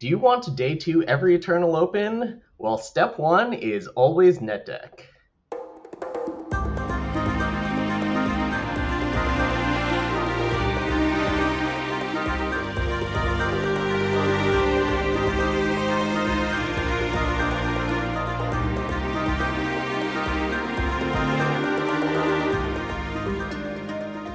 [0.00, 2.42] Do you want to day two every Eternal Open?
[2.58, 4.66] Well, step one is always net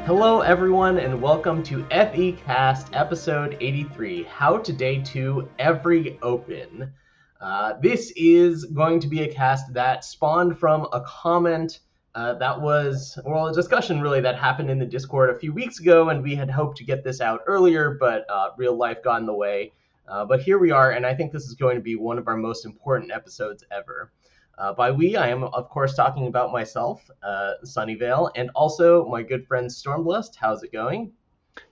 [0.09, 6.91] Hello, everyone, and welcome to FE Cast episode 83 How to Day 2 Every Open.
[7.39, 11.81] Uh, this is going to be a cast that spawned from a comment
[12.15, 15.79] uh, that was, well, a discussion really that happened in the Discord a few weeks
[15.79, 19.19] ago, and we had hoped to get this out earlier, but uh, real life got
[19.19, 19.71] in the way.
[20.07, 22.27] Uh, but here we are, and I think this is going to be one of
[22.27, 24.11] our most important episodes ever.
[24.59, 29.23] Uh, by we, I am, of course, talking about myself, uh, Sunnyvale, and also my
[29.23, 30.35] good friend Stormblessed.
[30.35, 31.13] How's it going?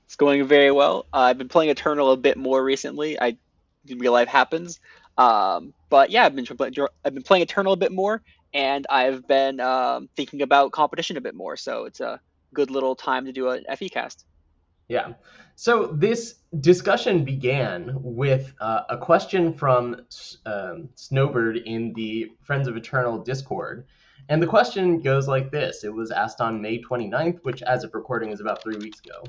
[0.05, 1.05] It's going very well.
[1.13, 3.19] Uh, I've been playing Eternal a bit more recently.
[3.19, 3.37] I
[3.97, 4.79] real life happens,
[5.17, 6.47] um, but yeah, I've been
[7.03, 8.21] I've been playing Eternal a bit more,
[8.53, 11.57] and I've been um, thinking about competition a bit more.
[11.57, 12.21] So it's a
[12.53, 14.25] good little time to do an FE cast.
[14.87, 15.13] Yeah.
[15.59, 20.05] So this discussion began with uh, a question from
[20.45, 23.87] um, Snowbird in the Friends of Eternal Discord.
[24.29, 27.95] And the question goes like this It was asked on May 29th, which, as of
[27.95, 29.23] recording, is about three weeks ago.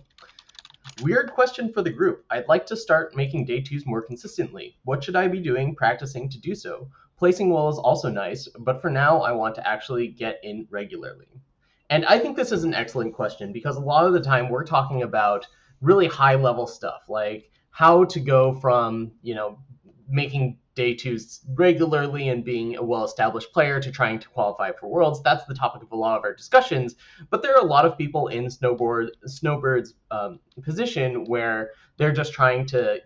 [1.01, 2.27] Weird question for the group.
[2.29, 4.77] I'd like to start making day twos more consistently.
[4.85, 6.91] What should I be doing practicing to do so?
[7.17, 11.41] Placing well is also nice, but for now, I want to actually get in regularly.
[11.89, 14.65] And I think this is an excellent question because a lot of the time we're
[14.65, 15.47] talking about
[15.81, 19.59] really high level stuff like how to go from, you know,
[20.09, 24.89] making day twos regularly and being a well established player to trying to qualify for
[24.89, 25.21] worlds.
[25.23, 26.95] That's the topic of a lot of our discussions.
[27.31, 32.33] But there are a lot of people in snowboard snowbird's um, position where they're just
[32.33, 33.01] trying to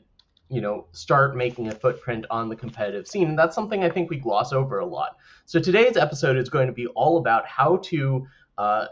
[0.49, 4.11] you know start making a footprint on the competitive scene and that's something i think
[4.11, 7.79] we gloss over a lot so today's episode is going to be all about how
[7.79, 8.27] to
[8.59, 8.87] uh,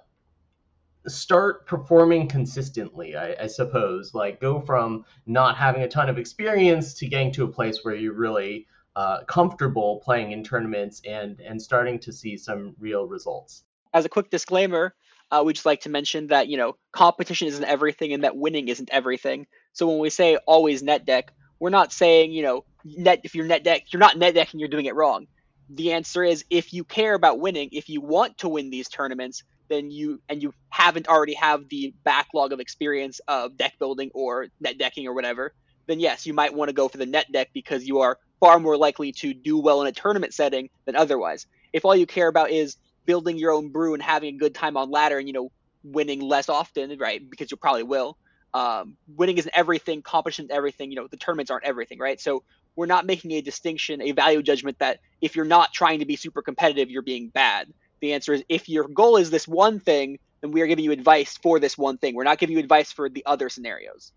[1.07, 4.15] start performing consistently, I, I, suppose.
[4.15, 7.95] Like go from not having a ton of experience to getting to a place where
[7.95, 8.67] you're really
[8.97, 13.65] uh, comfortable playing in tournaments and and starting to see some real results.
[13.95, 14.95] As a quick disclaimer,
[15.31, 18.69] uh, we just like to mention that you know competition isn't everything and that winning
[18.69, 19.47] isn't everything.
[19.73, 23.47] So when we say always net deck, we're not saying you know net if you're
[23.47, 25.27] net deck you're not net decking you're doing it wrong.
[25.71, 29.45] The answer is if you care about winning, if you want to win these tournaments,
[29.71, 34.49] then you and you haven't already have the backlog of experience of deck building or
[34.61, 35.55] net decking or whatever,
[35.87, 38.59] then yes, you might want to go for the net deck because you are far
[38.59, 41.47] more likely to do well in a tournament setting than otherwise.
[41.73, 42.77] If all you care about is
[43.07, 45.51] building your own brew and having a good time on ladder and you know
[45.83, 47.23] winning less often, right?
[47.31, 48.19] Because you probably will.
[48.53, 50.03] Um, winning isn't everything.
[50.03, 50.91] Competition is everything.
[50.91, 52.21] You know the tournaments aren't everything, right?
[52.21, 52.43] So
[52.77, 56.17] we're not making a distinction, a value judgment that if you're not trying to be
[56.17, 57.73] super competitive, you're being bad.
[58.01, 60.93] The answer is if your goal is this one thing, then we are giving you
[60.93, 62.15] advice for this one thing.
[62.15, 64.13] We're not giving you advice for the other scenarios.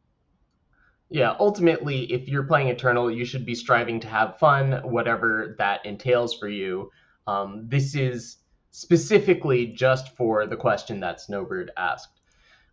[1.10, 5.86] Yeah, ultimately, if you're playing Eternal, you should be striving to have fun, whatever that
[5.86, 6.92] entails for you.
[7.28, 8.38] Um, this is
[8.72, 12.20] specifically just for the question that Snowbird asked.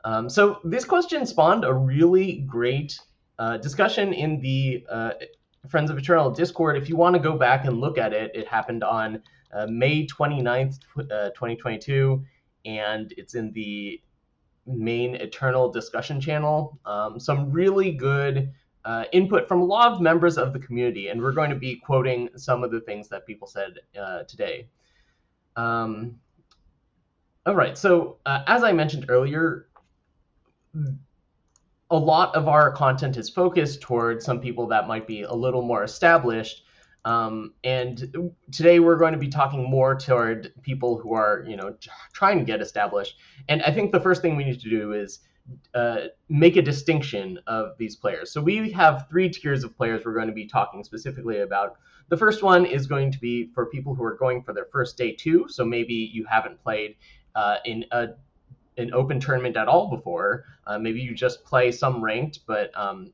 [0.04, 2.98] Um, so this question spawned a really great
[3.38, 5.10] uh, discussion in the uh,
[5.68, 6.78] Friends of Eternal Discord.
[6.78, 9.22] If you want to go back and look at it, it happened on
[9.52, 12.24] uh, May 29th, uh, 2022,
[12.64, 14.00] and it's in the
[14.66, 16.78] main Eternal discussion channel.
[16.84, 18.52] Um, some really good
[18.84, 21.76] uh, input from a lot of members of the community, and we're going to be
[21.76, 24.68] quoting some of the things that people said uh, today.
[25.56, 26.18] Um,
[27.46, 29.66] all right, so uh, as I mentioned earlier,
[31.90, 35.62] a lot of our content is focused towards some people that might be a little
[35.62, 36.62] more established
[37.04, 41.74] um, and today we're going to be talking more toward people who are, you know,
[42.12, 43.16] trying to get established.
[43.48, 45.20] And I think the first thing we need to do is
[45.74, 48.30] uh, make a distinction of these players.
[48.30, 51.76] So we have three tiers of players we're going to be talking specifically about.
[52.08, 54.96] The first one is going to be for people who are going for their first
[54.96, 55.46] day two.
[55.48, 56.96] So maybe you haven't played
[57.34, 58.08] uh, in a
[58.76, 60.44] an open tournament at all before.
[60.66, 63.12] Uh, maybe you just play some ranked, but um,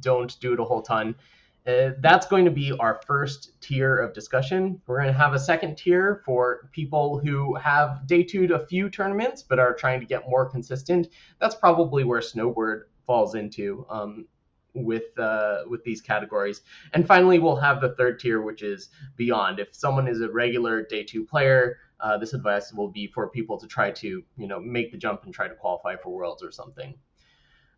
[0.00, 1.14] don't do it a whole ton.
[1.64, 4.80] Uh, that's going to be our first tier of discussion.
[4.86, 8.66] We're going to have a second tier for people who have day two to a
[8.66, 11.08] few tournaments but are trying to get more consistent.
[11.38, 14.26] That's probably where Snowbird falls into um,
[14.74, 16.62] with uh, with these categories.
[16.94, 19.60] And finally, we'll have the third tier, which is beyond.
[19.60, 23.58] If someone is a regular day two player, uh, this advice will be for people
[23.58, 26.50] to try to you know make the jump and try to qualify for worlds or
[26.50, 26.94] something.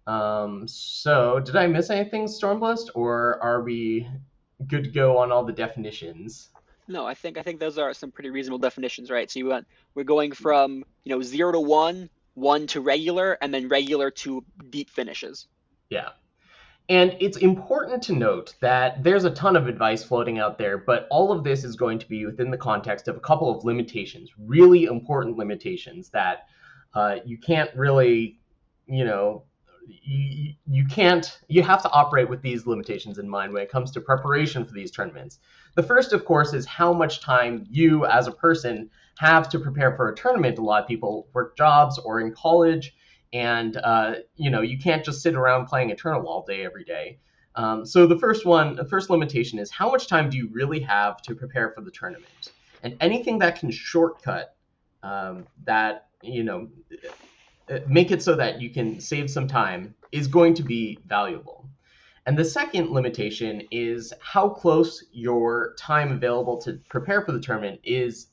[0.06, 4.06] Um, so, did I miss anything, Stormblessed, or are we
[4.66, 6.50] good to go on all the definitions?
[6.86, 9.30] No, I think I think those are some pretty reasonable definitions, right?
[9.30, 13.52] So you want we're going from you know zero to one, one to regular, and
[13.54, 15.46] then regular to deep finishes.
[15.88, 16.10] Yeah.
[16.90, 21.06] And it's important to note that there's a ton of advice floating out there, but
[21.10, 24.30] all of this is going to be within the context of a couple of limitations,
[24.38, 26.46] really important limitations that
[26.92, 28.38] uh, you can't really,
[28.86, 29.44] you know,
[29.86, 34.00] you, can't, you have to operate with these limitations in mind when it comes to
[34.00, 35.38] preparation for these tournaments.
[35.75, 39.96] The first, of course, is how much time you as a person have to prepare
[39.96, 40.58] for a tournament.
[40.58, 42.94] A lot of people work jobs or in college
[43.34, 47.19] and uh, you know you can't just sit around playing Eternal all day every day.
[47.56, 50.80] Um, so the first one, the first limitation is how much time do you really
[50.80, 52.50] have to prepare for the tournament?
[52.82, 54.56] And anything that can shortcut
[55.02, 56.69] um, that, you know,
[57.87, 61.69] make it so that you can save some time is going to be valuable.
[62.26, 67.81] And the second limitation is how close your time available to prepare for the tournament
[67.84, 68.28] is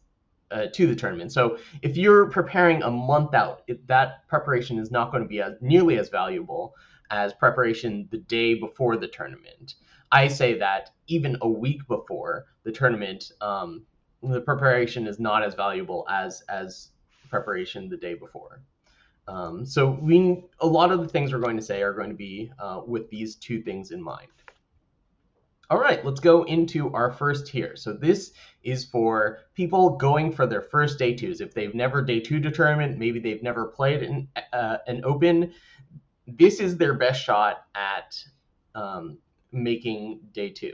[0.52, 1.32] uh, to the tournament.
[1.32, 5.42] So if you're preparing a month out, it, that preparation is not going to be
[5.42, 6.76] as nearly as valuable
[7.10, 9.76] as preparation the day before the tournament.
[10.12, 13.84] I say that even a week before the tournament, um,
[14.22, 16.90] the preparation is not as valuable as as
[17.30, 18.62] preparation the day before.
[19.28, 22.16] Um, so we a lot of the things we're going to say are going to
[22.16, 24.28] be uh, with these two things in mind.
[25.70, 27.78] All right, let's go into our first here.
[27.78, 31.40] So this is for people going for their first day twos.
[31.40, 35.54] If they've never day two determined, maybe they've never played an, uh, an open,
[36.28, 38.22] this is their best shot at
[38.76, 39.18] um,
[39.54, 40.74] making day two.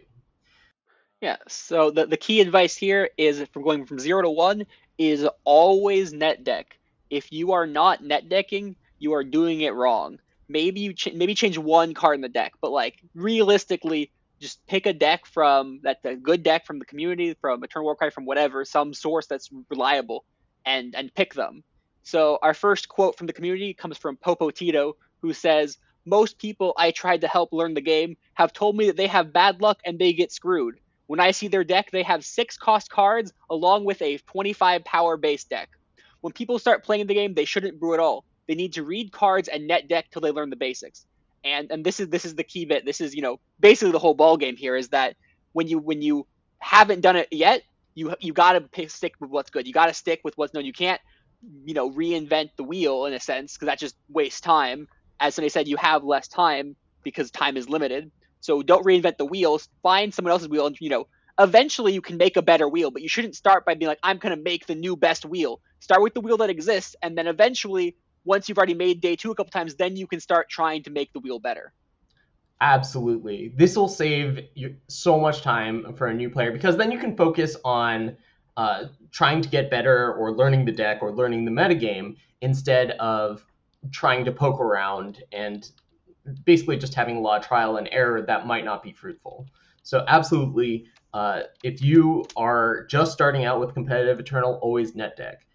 [1.21, 4.65] Yeah, so the, the key advice here is from going from zero to one
[4.97, 6.77] is always net deck.
[7.09, 10.19] If you are not net decking, you are doing it wrong.
[10.50, 14.86] Maybe you ch- maybe change one card in the deck, but like realistically, just pick
[14.86, 18.65] a deck from that's a good deck from the community, from Eternal Warcry, from whatever,
[18.65, 20.25] some source that's reliable,
[20.65, 21.63] and and pick them.
[22.04, 26.74] So our first quote from the community comes from Popo Tito, who says, "Most people
[26.77, 29.80] I tried to help learn the game have told me that they have bad luck
[29.86, 30.80] and they get screwed.
[31.07, 35.18] When I see their deck, they have six cost cards along with a 25 power
[35.18, 35.69] base deck.
[36.22, 38.25] When people start playing the game, they shouldn't brew at all.
[38.48, 41.06] They need to read cards and net deck till they learn the basics
[41.44, 42.86] and and this is this is the key bit.
[42.86, 45.16] This is you know basically the whole ball game here is that
[45.54, 46.28] when you when you
[46.60, 47.64] haven't done it yet,
[47.96, 49.68] you you got to stick with what's good.
[49.68, 50.66] You got to stick with what's known.
[50.66, 51.02] You can't
[51.66, 54.88] you know reinvent the wheel in a sense because that just wastes time.
[55.19, 58.12] As somebody said, you have less time because time is limited.
[58.40, 59.68] So don't reinvent the wheels.
[59.81, 61.08] Find someone else's wheel, and you know
[61.39, 62.92] eventually you can make a better wheel.
[62.92, 65.62] But you shouldn't start by being like I'm gonna make the new best wheel.
[65.80, 67.95] Start with the wheel that exists, and then eventually
[68.25, 70.89] once you've already made day two a couple times, then you can start trying to
[70.89, 71.74] make the wheel better.
[72.60, 73.54] Absolutely.
[73.56, 77.16] This will save you so much time for a new player because then you can
[77.16, 78.18] focus on
[78.57, 83.45] uh, trying to get better or learning the deck or learning the metagame instead of
[83.92, 85.69] trying to poke around and
[86.44, 89.45] basically just having a lot of trial and error that might not be fruitful.
[89.83, 95.45] So, absolutely, uh, if you are just starting out with competitive Eternal, always net deck.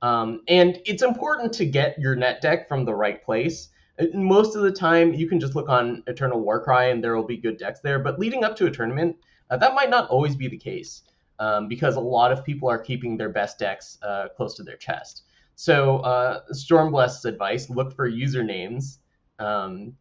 [0.00, 3.68] Um, and it's important to get your net deck from the right place.
[4.00, 7.26] Uh, most of the time, you can just look on Eternal Warcry and there will
[7.26, 8.00] be good decks there.
[8.00, 9.16] But leading up to a tournament,
[9.50, 11.02] uh, that might not always be the case
[11.38, 14.76] um, because a lot of people are keeping their best decks uh, close to their
[14.76, 15.22] chest.
[15.54, 18.98] So, uh, Stormblessed's advice look for usernames,
[19.38, 19.94] um,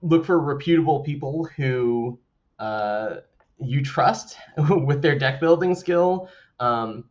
[0.00, 2.18] look for reputable people who
[2.58, 3.16] uh,
[3.66, 6.28] you trust with their deck building skill.
[6.60, 7.04] Um,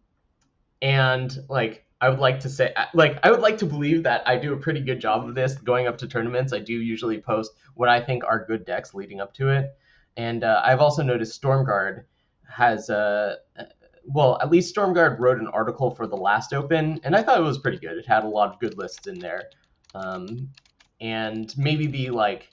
[0.81, 4.38] and like I would like to say like I would like to believe that I
[4.38, 6.51] do a pretty good job of this going up to tournaments.
[6.51, 9.72] I do usually post what I think are good decks leading up to it,
[10.17, 12.03] and uh, I've also noticed Stormguard
[12.45, 13.38] has uh,
[14.03, 17.43] well at least Stormguard wrote an article for the last Open, and I thought it
[17.43, 17.98] was pretty good.
[17.98, 19.43] It had a lot of good lists in there,
[19.95, 20.50] um,
[21.00, 22.50] and maybe the like.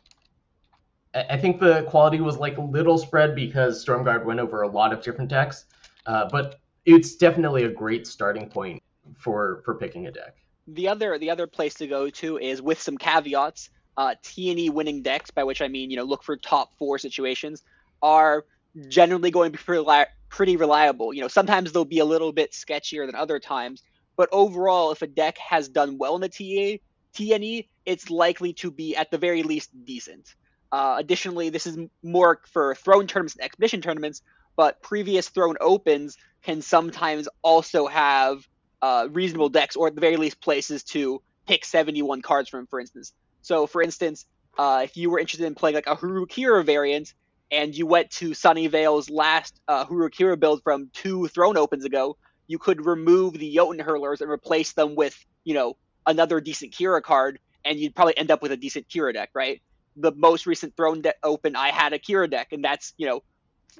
[1.15, 4.93] I think the quality was like a little spread because Stormguard went over a lot
[4.93, 5.65] of different decks,
[6.07, 8.83] uh, but it's definitely a great starting point
[9.17, 10.37] for for picking a deck.
[10.69, 13.71] The other the other place to go to is with some caveats.
[13.97, 17.65] Uh, TNE winning decks, by which I mean you know look for top four situations,
[18.03, 18.45] are
[18.89, 21.13] generally going to be pretty, pretty reliable.
[21.13, 23.83] You know sometimes they'll be a little bit sketchier than other times,
[24.17, 26.79] but overall, if a deck has done well in the TA,
[27.15, 30.37] TNE, it's likely to be at the very least decent.
[30.73, 34.23] Uh, additionally, this is more for throne tournaments and expedition tournaments,
[34.57, 38.47] but previous throne opens can sometimes also have
[38.83, 42.67] uh, reasonable decks, or at the very least, places to pick 71 cards from.
[42.67, 43.13] For instance,
[43.43, 44.27] So, for instance,
[44.59, 47.15] uh, if you were interested in playing like a Harukira variant,
[47.51, 52.59] and you went to Sunnyvale's last uh, Harukira build from two Throne Opens ago, you
[52.59, 57.39] could remove the Jotun Hurlers and replace them with, you know, another decent Kira card,
[57.65, 59.61] and you'd probably end up with a decent Kira deck, right?
[59.97, 63.21] The most recent Throne de- Open, I had a Kira deck, and that's, you know,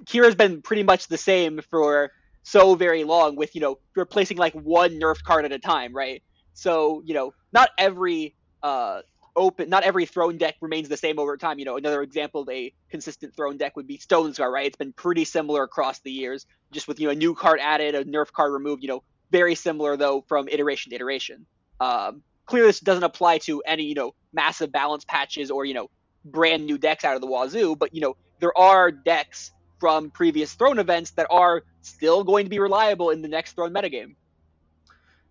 [0.05, 2.11] Kira's been pretty much the same for
[2.43, 6.23] so very long with, you know, replacing like one nerf card at a time, right?
[6.55, 9.01] So, you know, not every uh,
[9.37, 11.59] open not every throne deck remains the same over time.
[11.59, 14.67] You know another example of a consistent throne deck would be Stonescar right?
[14.67, 17.95] It's been pretty similar across the years just with you know a new card added
[17.95, 21.47] a nerf card removed you know very similar though from iteration to iteration.
[21.81, 25.89] Um, clearly this doesn't apply to any you know massive balance patches or you know
[26.25, 30.55] brand new decks out of the wazoo but you know there are decks from previous
[30.55, 34.15] throne events that are still going to be reliable in the next throne metagame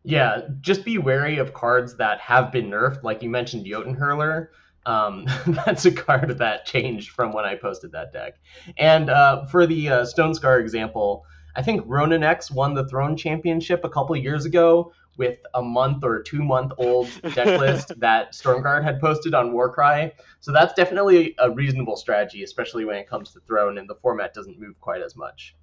[0.04, 3.04] yeah, just be wary of cards that have been nerfed.
[3.04, 4.52] Like you mentioned, Jotun Hurler.
[4.86, 8.36] Um, that's a card that changed from when I posted that deck.
[8.78, 13.84] And uh, for the uh, Stonescar example, I think Ronan X won the Throne Championship
[13.84, 18.84] a couple years ago with a month or two month old deck list that Stormguard
[18.84, 20.14] had posted on Warcry.
[20.40, 24.34] So that's definitely a reasonable strategy, especially when it comes to Throne and the format
[24.34, 25.56] doesn't move quite as much.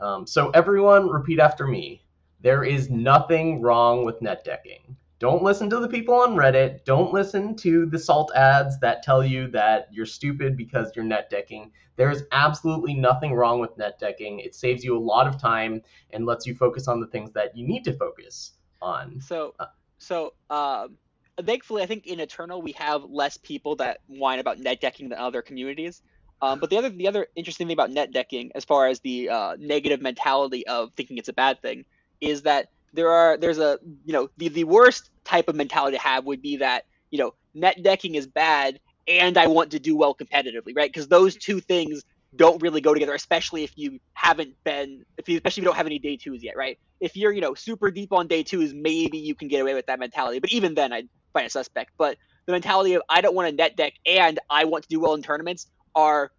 [0.00, 2.04] Um, so everyone, repeat after me.
[2.40, 4.96] There is nothing wrong with net decking.
[5.20, 6.84] Don't listen to the people on Reddit.
[6.84, 11.30] Don't listen to the salt ads that tell you that you're stupid because you're net
[11.30, 11.72] decking.
[11.96, 14.40] There is absolutely nothing wrong with net decking.
[14.40, 17.56] It saves you a lot of time and lets you focus on the things that
[17.56, 19.20] you need to focus on.
[19.20, 19.66] So, uh,
[19.98, 20.96] so um,
[21.42, 25.18] thankfully, I think in Eternal we have less people that whine about net decking than
[25.18, 26.02] other communities.
[26.40, 29.28] Um, but the other the other interesting thing about net decking, as far as the
[29.28, 31.84] uh, negative mentality of thinking it's a bad thing,
[32.20, 36.02] is that there are there's a you know the, the worst type of mentality to
[36.02, 39.96] have would be that you know net decking is bad and I want to do
[39.96, 40.92] well competitively, right?
[40.92, 42.04] Because those two things
[42.36, 45.76] don't really go together, especially if you haven't been, if you, especially if you don't
[45.76, 46.78] have any day twos yet, right?
[47.00, 49.86] If you're, you know, super deep on day twos, maybe you can get away with
[49.86, 50.38] that mentality.
[50.38, 51.92] But even then, I'd find a suspect.
[51.96, 55.00] But the mentality of I don't want a net deck and I want to do
[55.00, 56.30] well in tournaments are,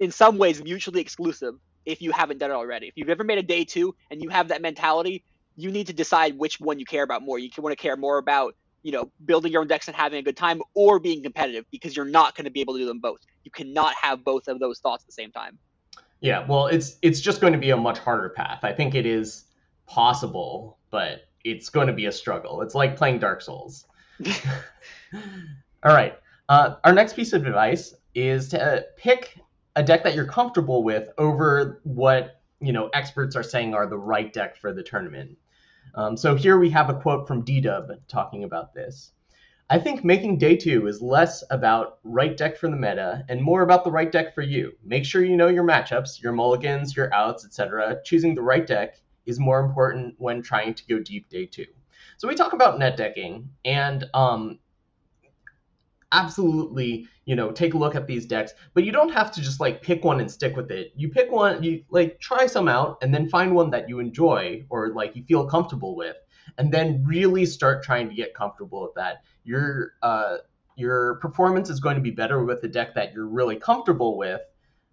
[0.00, 2.88] in some ways, mutually exclusive if you haven't done it already.
[2.88, 5.24] If you've ever made a day two and you have that mentality,
[5.56, 7.38] you need to decide which one you care about more.
[7.38, 10.22] You want to care more about you know building your own decks and having a
[10.22, 13.00] good time or being competitive because you're not going to be able to do them
[13.00, 13.18] both.
[13.42, 15.58] You cannot have both of those thoughts at the same time.
[16.20, 18.60] Yeah, well, it's it's just going to be a much harder path.
[18.62, 19.46] I think it is
[19.86, 22.62] possible, but it's going to be a struggle.
[22.62, 23.86] It's like playing Dark Souls.
[25.14, 26.18] All right.
[26.48, 29.38] Uh, our next piece of advice is to pick
[29.76, 33.98] a deck that you're comfortable with over what you know experts are saying are the
[33.98, 35.36] right deck for the tournament.
[35.94, 39.12] Um, so here we have a quote from D-Dub talking about this.
[39.70, 43.62] I think making day two is less about right deck for the meta and more
[43.62, 44.72] about the right deck for you.
[44.84, 48.00] Make sure you know your matchups, your mulligans, your outs, etc.
[48.04, 51.66] Choosing the right deck is more important when trying to go deep day two.
[52.18, 54.58] So we talk about net decking, and um,
[56.14, 59.60] absolutely you know take a look at these decks but you don't have to just
[59.60, 60.92] like pick one and stick with it.
[60.96, 64.64] You pick one you like try some out and then find one that you enjoy
[64.70, 66.16] or like you feel comfortable with
[66.58, 69.24] and then really start trying to get comfortable with that.
[69.44, 70.38] Your uh
[70.76, 74.40] your performance is going to be better with the deck that you're really comfortable with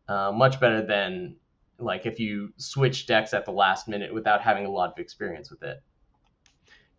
[0.08, 1.36] uh, much better than
[1.80, 5.50] like if you switch decks at the last minute without having a lot of experience
[5.50, 5.82] with it.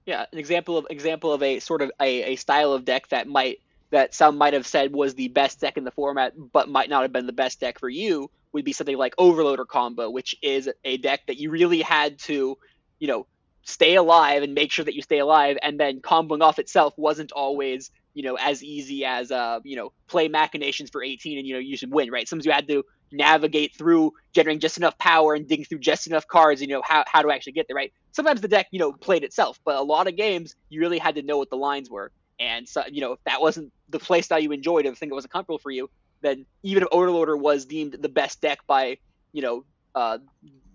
[0.07, 3.29] Yeah an example of example of a sort of a, a style of deck that
[3.29, 3.61] might
[3.93, 7.03] that some might have said was the best deck in the format, but might not
[7.03, 10.69] have been the best deck for you, would be something like Overloader Combo, which is
[10.85, 12.57] a deck that you really had to,
[12.99, 13.27] you know,
[13.65, 17.33] stay alive and make sure that you stay alive, and then comboing off itself wasn't
[17.33, 21.55] always, you know, as easy as, uh, you know, play machinations for 18 and you
[21.55, 22.27] know you should win, right?
[22.27, 22.83] Sometimes you had to
[23.13, 27.05] navigate through generating just enough power and digging through just enough cards, you know, how
[27.07, 27.93] how to actually get there, right?
[28.13, 31.15] Sometimes the deck, you know, played itself, but a lot of games you really had
[31.17, 32.11] to know what the lines were.
[32.43, 35.15] And so, you know, if that wasn't the playstyle you enjoyed, if the thing that
[35.15, 35.89] wasn't comfortable for you,
[36.23, 38.99] then even if Overloader was deemed the best deck by,
[39.33, 40.19] you know, uh,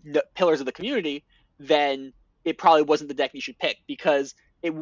[0.05, 1.25] the pillars of the community,
[1.59, 2.13] then
[2.45, 4.33] it probably wasn't the deck you should pick because
[4.63, 4.73] it.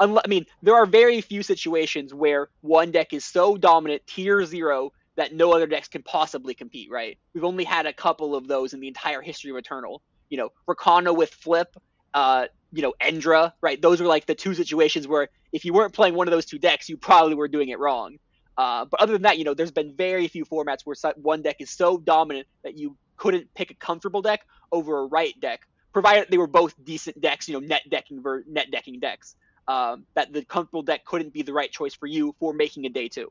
[0.00, 4.90] I mean, there are very few situations where one deck is so dominant, tier zero,
[5.14, 6.90] that no other decks can possibly compete.
[6.90, 7.18] Right?
[7.34, 10.02] We've only had a couple of those in the entire history of Eternal.
[10.28, 11.68] You know, Rakano with Flip,
[12.14, 13.80] uh, you know, Endra, right?
[13.80, 16.58] Those were like the two situations where if you weren't playing one of those two
[16.58, 18.18] decks, you probably were doing it wrong.
[18.56, 21.56] Uh, but other than that, you know, there's been very few formats where one deck
[21.60, 25.60] is so dominant that you couldn't pick a comfortable deck over a right deck,
[25.92, 29.36] provided they were both decent decks, you know, net decking ver- net decking decks.
[29.68, 32.88] um, that the comfortable deck couldn't be the right choice for you for making a
[32.88, 33.30] day two.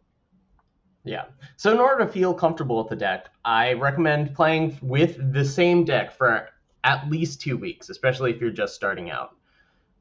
[1.04, 1.26] Yeah.
[1.58, 5.84] So in order to feel comfortable with the deck, I recommend playing with the same
[5.84, 6.50] deck for
[6.84, 9.36] at least two weeks, especially if you're just starting out.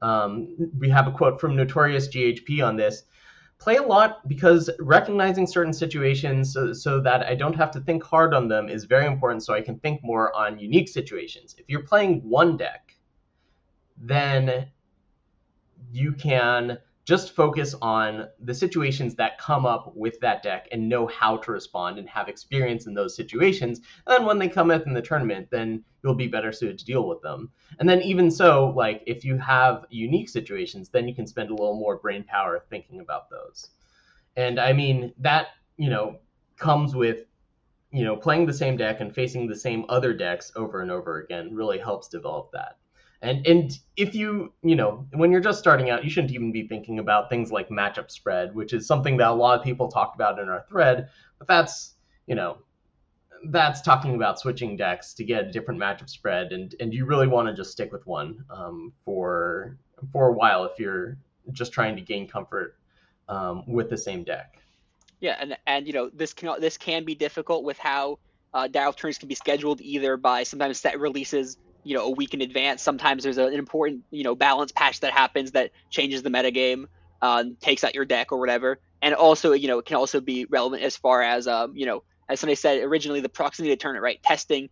[0.03, 3.03] Um, we have a quote from Notorious GHP on this.
[3.59, 8.03] Play a lot because recognizing certain situations so, so that I don't have to think
[8.03, 11.55] hard on them is very important so I can think more on unique situations.
[11.59, 12.97] If you're playing one deck,
[13.99, 14.69] then
[15.93, 16.79] you can
[17.11, 21.51] just focus on the situations that come up with that deck and know how to
[21.51, 23.81] respond and have experience in those situations.
[24.07, 26.85] And then when they come up in the tournament, then you'll be better suited to
[26.85, 27.51] deal with them.
[27.81, 31.55] And then even so, like if you have unique situations, then you can spend a
[31.55, 33.71] little more brain power thinking about those.
[34.37, 35.49] And I mean that,
[35.79, 36.21] you know,
[36.59, 37.27] comes with
[37.91, 41.23] you know, playing the same deck and facing the same other decks over and over
[41.23, 42.77] again really helps develop that.
[43.23, 46.67] And and if you you know when you're just starting out, you shouldn't even be
[46.67, 50.15] thinking about things like matchup spread, which is something that a lot of people talked
[50.15, 51.09] about in our thread.
[51.39, 51.95] But that's
[52.27, 52.59] you know
[53.49, 57.27] that's talking about switching decks to get a different matchup spread, and and you really
[57.27, 59.77] want to just stick with one um, for
[60.13, 61.19] for a while if you're
[61.53, 62.77] just trying to gain comfort
[63.29, 64.59] um, with the same deck.
[65.21, 68.19] Yeah, and and you know this can this can be difficult with how
[68.55, 72.35] uh, dial turns can be scheduled either by sometimes set releases you know a week
[72.35, 72.83] in advance.
[72.83, 76.87] Sometimes there's an important you know balance patch that happens that changes the metagame,
[77.23, 78.79] um, takes out your deck or whatever.
[79.03, 82.03] And also you know it can also be relevant as far as um, you know
[82.29, 84.69] as somebody said originally the proximity to tournament right testing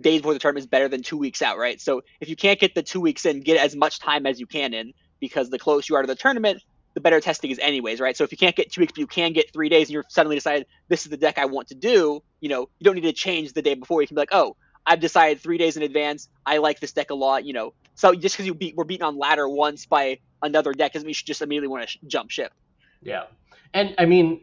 [0.00, 1.80] days before the tournament is better than two weeks out right.
[1.80, 4.46] So if you can't get the two weeks in, get as much time as you
[4.46, 6.62] can in because the closer you are to the tournament,
[6.94, 8.16] the better testing is anyways, right?
[8.16, 10.04] So if you can't get two weeks, but you can get three days, and you're
[10.08, 13.02] suddenly decided this is the deck I want to do, you know, you don't need
[13.02, 14.00] to change the day before.
[14.00, 16.28] You can be like, oh, I've decided three days in advance.
[16.44, 17.44] I like this deck a lot.
[17.44, 20.92] You know, so just because you beat were beaten on ladder once by another deck
[20.92, 22.52] doesn't mean you should just immediately want to sh- jump ship.
[23.02, 23.24] Yeah,
[23.74, 24.40] and I mean,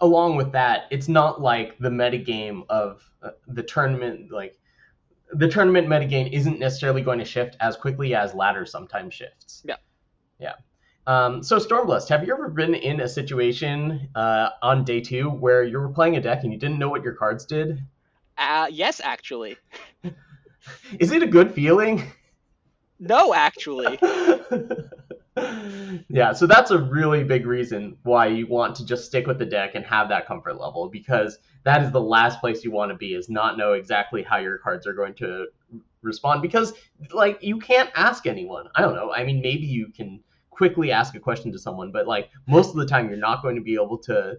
[0.00, 4.58] along with that, it's not like the metagame of uh, the tournament, like
[5.32, 9.62] the tournament metagame isn't necessarily going to shift as quickly as ladder sometimes shifts.
[9.64, 9.76] Yeah.
[10.38, 10.54] Yeah.
[11.06, 15.64] Um, so Stormblessed, have you ever been in a situation uh, on day two where
[15.64, 17.82] you were playing a deck and you didn't know what your cards did?
[18.36, 19.56] Uh, yes, actually.
[20.98, 22.02] Is it a good feeling?
[22.98, 23.98] No, actually.
[26.08, 29.46] yeah, so that's a really big reason why you want to just stick with the
[29.46, 32.96] deck and have that comfort level because that is the last place you want to
[32.96, 35.46] be is not know exactly how your cards are going to
[36.02, 36.74] respond because
[37.12, 38.68] like you can't ask anyone.
[38.74, 39.12] I don't know.
[39.12, 42.76] I mean maybe you can quickly ask a question to someone, but like most of
[42.76, 44.36] the time you're not going to be able to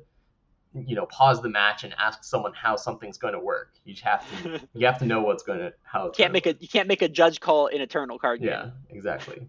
[0.73, 3.73] you know pause the match and ask someone how something's going to work.
[3.85, 6.07] You have to you have to know what's going to how.
[6.07, 6.57] It's can't make work.
[6.57, 8.49] a you can't make a judge call in Eternal card game.
[8.49, 9.47] Yeah, exactly.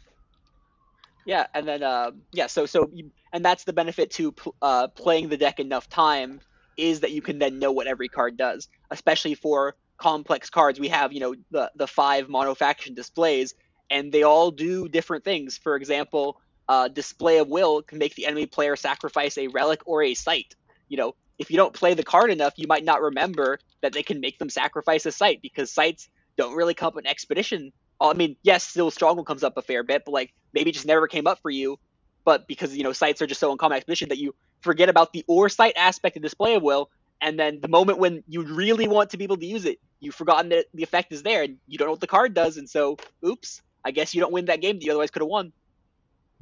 [1.24, 5.28] yeah, and then uh, yeah, so so you, and that's the benefit to uh, playing
[5.28, 6.40] the deck enough time
[6.76, 10.80] is that you can then know what every card does, especially for complex cards.
[10.80, 13.54] We have you know the the five mono faction displays,
[13.90, 15.56] and they all do different things.
[15.56, 20.04] For example, uh, display of will can make the enemy player sacrifice a relic or
[20.04, 20.54] a site.
[20.88, 24.04] You know, if you don't play the card enough, you might not remember that they
[24.04, 27.72] can make them sacrifice a site because sites don't really come up in expedition.
[28.00, 31.08] I mean, yes, still stronghold comes up a fair bit, but like maybe just never
[31.08, 31.76] came up for you.
[32.24, 35.24] But because you know sites are just so uncommon expedition that you forget about the
[35.26, 36.88] or site aspect of display of will,
[37.20, 40.14] and then the moment when you really want to be able to use it, you've
[40.14, 42.70] forgotten that the effect is there, and you don't know what the card does, and
[42.70, 45.52] so oops, I guess you don't win that game that you otherwise could have won.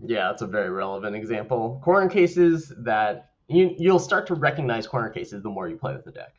[0.04, 1.80] Yeah, that's a very relevant example.
[1.82, 6.04] Corner cases that you you'll start to recognize corner cases the more you play with
[6.04, 6.34] the deck.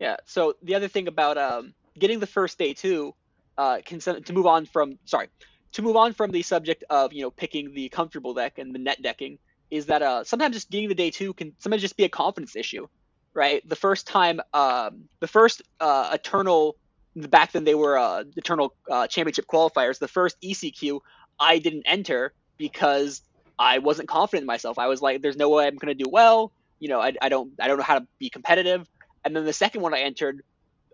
[0.00, 0.16] Yeah.
[0.24, 3.14] So the other thing about um, getting the first day too,
[3.56, 5.28] uh, to move on from sorry,
[5.72, 8.78] to move on from the subject of you know picking the comfortable deck and the
[8.78, 9.38] net decking
[9.70, 12.56] is that uh, sometimes just getting the day two can sometimes just be a confidence
[12.56, 12.86] issue,
[13.34, 13.66] right?
[13.68, 16.76] The first time, um, the first uh, Eternal
[17.16, 19.98] back then they were uh, Eternal uh, Championship qualifiers.
[19.98, 21.00] The first ECQ
[21.38, 23.22] I didn't enter because
[23.58, 24.78] I wasn't confident in myself.
[24.78, 27.28] I was like, "There's no way I'm going to do well." You know, I, I
[27.28, 28.88] don't I don't know how to be competitive.
[29.24, 30.42] And then the second one I entered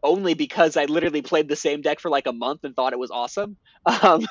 [0.03, 2.99] only because I literally played the same deck for like a month and thought it
[2.99, 3.57] was awesome.
[4.03, 4.27] Um,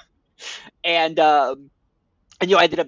[0.84, 1.70] and um,
[2.40, 2.88] and you know, I ended up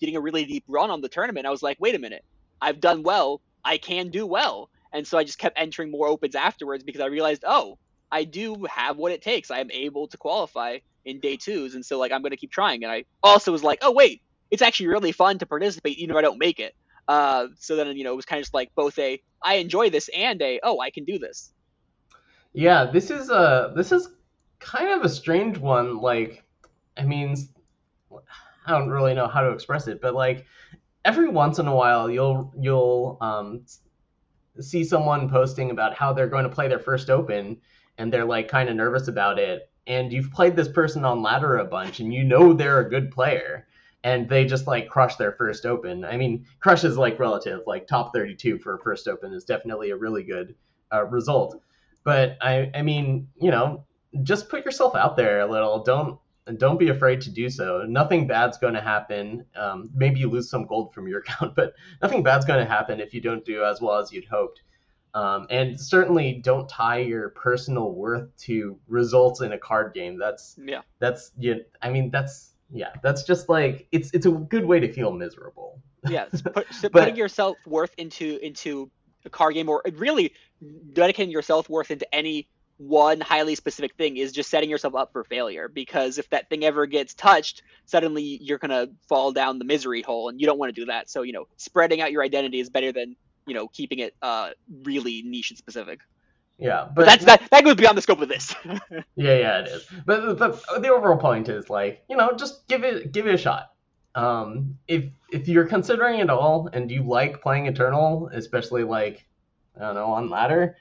[0.00, 1.46] getting a really deep run on the tournament.
[1.46, 2.24] I was like, wait a minute,
[2.60, 3.40] I've done well.
[3.64, 4.68] I can do well.
[4.92, 7.78] And so I just kept entering more opens afterwards because I realized, oh,
[8.10, 9.50] I do have what it takes.
[9.50, 12.84] I am able to qualify in day twos, and so like I'm to keep trying.
[12.84, 16.16] And I also was like, oh wait, it's actually really fun to participate even if
[16.16, 16.74] I don't make it.
[17.08, 19.90] Uh, so then you know it was kind of just like both a I enjoy
[19.90, 21.52] this and a oh I can do this.
[22.52, 24.08] Yeah, this is a this is
[24.58, 25.98] kind of a strange one.
[25.98, 26.44] Like,
[26.96, 27.36] I mean,
[28.66, 30.46] I don't really know how to express it, but like
[31.04, 33.64] every once in a while you'll you'll um,
[34.60, 37.58] see someone posting about how they're going to play their first open
[37.98, 41.58] and they're like kind of nervous about it and you've played this person on ladder
[41.58, 43.66] a bunch and you know they're a good player
[44.02, 47.86] and they just like crush their first open i mean crush is like relative like
[47.86, 50.54] top 32 for a first open is definitely a really good
[50.92, 51.60] uh, result
[52.04, 53.84] but i i mean you know
[54.22, 56.18] just put yourself out there a little don't
[56.56, 57.84] don't be afraid to do so.
[57.86, 59.44] Nothing bad's going to happen.
[59.54, 63.00] Um, maybe you lose some gold from your account, but nothing bad's going to happen
[63.00, 64.62] if you don't do as well as you'd hoped.
[65.14, 70.18] Um, and certainly don't tie your personal worth to results in a card game.
[70.18, 70.82] That's yeah.
[71.00, 71.54] That's yeah.
[71.82, 72.90] I mean, that's yeah.
[73.02, 75.80] That's just like it's it's a good way to feel miserable.
[76.08, 78.90] yeah, put, so but, putting your self worth into into
[79.24, 80.32] a card game, or really
[80.92, 82.48] dedicating your self worth into any
[82.80, 86.64] one highly specific thing is just setting yourself up for failure because if that thing
[86.64, 90.58] ever gets touched suddenly you're going to fall down the misery hole and you don't
[90.58, 93.14] want to do that so you know spreading out your identity is better than
[93.50, 94.50] you know keeping it uh
[94.84, 95.98] really niche and specific
[96.58, 98.78] yeah but, but that's that that goes beyond the scope of this yeah
[99.16, 103.10] yeah it is but but the overall point is like you know just give it
[103.10, 103.72] give it a shot
[104.14, 109.26] um if if you're considering it all and you like playing eternal especially like
[109.76, 110.76] i don't know on ladder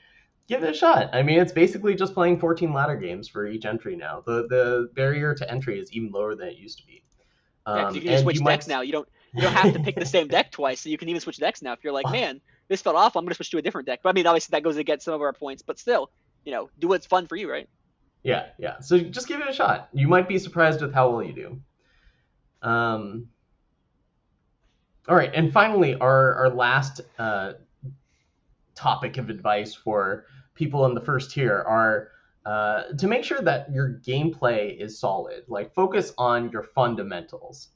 [0.49, 1.11] give it a shot.
[1.13, 4.23] I mean, it's basically just playing 14 ladder games for each entry now.
[4.25, 7.03] The the barrier to entry is even lower than it used to be.
[7.65, 8.73] Um, yeah, you can switch you decks might...
[8.73, 8.81] now.
[8.81, 11.21] You don't you don't have to pick the same deck twice, so you can even
[11.21, 11.73] switch decks now.
[11.73, 13.99] If you're like, man, this felt off, I'm gonna switch to a different deck.
[14.01, 16.11] But I mean, obviously that goes against some of our points, but still,
[16.45, 17.67] you know, do what's fun for you, right?
[18.23, 18.79] Yeah, yeah.
[18.79, 19.89] So just give it a shot.
[19.91, 21.61] You might be surprised with how well you do.
[22.61, 23.27] Um.
[25.07, 27.53] All right, and finally, our our last uh,
[28.75, 32.09] topic of advice for people in the first tier are
[32.45, 35.43] uh, to make sure that your gameplay is solid.
[35.47, 37.69] Like focus on your fundamentals.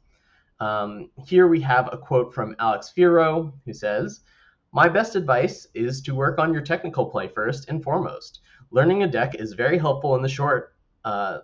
[0.60, 4.22] Um, here we have a quote from Alex Firo who says,
[4.76, 8.42] "My best advice is to work on your technical play first and foremost.
[8.72, 11.40] Learning a deck is very helpful in the short uh,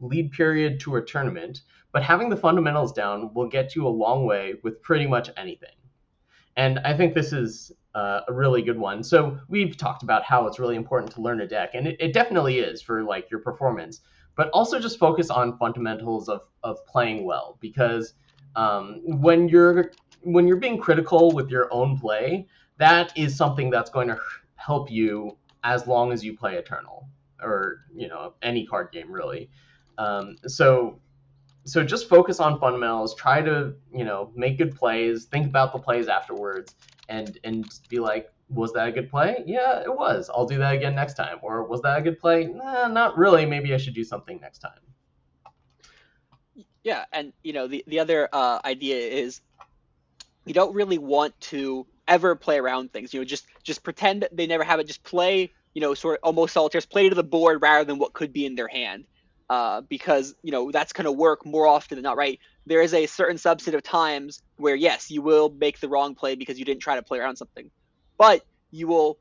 [0.00, 1.60] lead period to a tournament,
[1.92, 5.76] but having the fundamentals down will get you a long way with pretty much anything."
[6.56, 9.04] And I think this is uh, a really good one.
[9.04, 12.12] So we've talked about how it's really important to learn a deck, and it, it
[12.12, 14.00] definitely is for like your performance.
[14.36, 18.14] But also just focus on fundamentals of of playing well, because
[18.56, 23.90] um, when you're when you're being critical with your own play, that is something that's
[23.90, 24.18] going to
[24.56, 27.08] help you as long as you play Eternal
[27.42, 29.50] or you know any card game really.
[29.98, 31.00] Um, so
[31.64, 33.14] so just focus on fundamentals.
[33.14, 35.24] Try to you know make good plays.
[35.26, 36.74] Think about the plays afterwards,
[37.08, 39.42] and and be like, was that a good play?
[39.46, 40.30] Yeah, it was.
[40.32, 41.38] I'll do that again next time.
[41.42, 42.46] Or was that a good play?
[42.46, 43.46] Nah, not really.
[43.46, 44.80] Maybe I should do something next time.
[46.82, 49.40] Yeah, and you know the the other uh, idea is
[50.44, 53.12] you don't really want to ever play around things.
[53.12, 54.86] You know, just just pretend they never have it.
[54.86, 56.86] Just play, you know, sort of almost solitaires.
[56.86, 59.04] Play to the board rather than what could be in their hand,
[59.50, 62.16] uh, because you know that's going to work more often than not.
[62.16, 62.38] Right?
[62.66, 66.34] there is a certain subset of times where yes, you will make the wrong play
[66.34, 67.70] because you didn't try to play around something,
[68.18, 69.18] but you will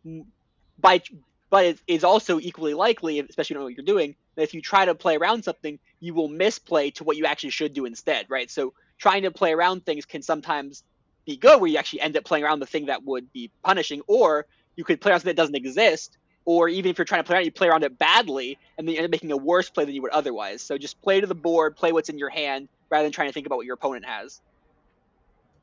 [0.79, 1.01] by
[1.49, 4.61] but it's also equally likely, especially if you know what you're doing, that if you
[4.61, 8.25] try to play around something, you will misplay to what you actually should do instead,
[8.27, 8.49] right?
[8.49, 10.83] So trying to play around things can sometimes
[11.25, 14.01] be good, where you actually end up playing around the thing that would be punishing,
[14.07, 17.27] or you could play around something that doesn't exist, or even if you're trying to
[17.27, 19.69] play around, you play around it badly, and then you end up making a worse
[19.69, 20.61] play than you would otherwise.
[20.61, 23.33] So just play to the board, play what's in your hand, rather than trying to
[23.33, 24.41] think about what your opponent has.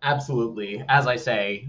[0.03, 0.83] Absolutely.
[0.89, 1.69] As I say,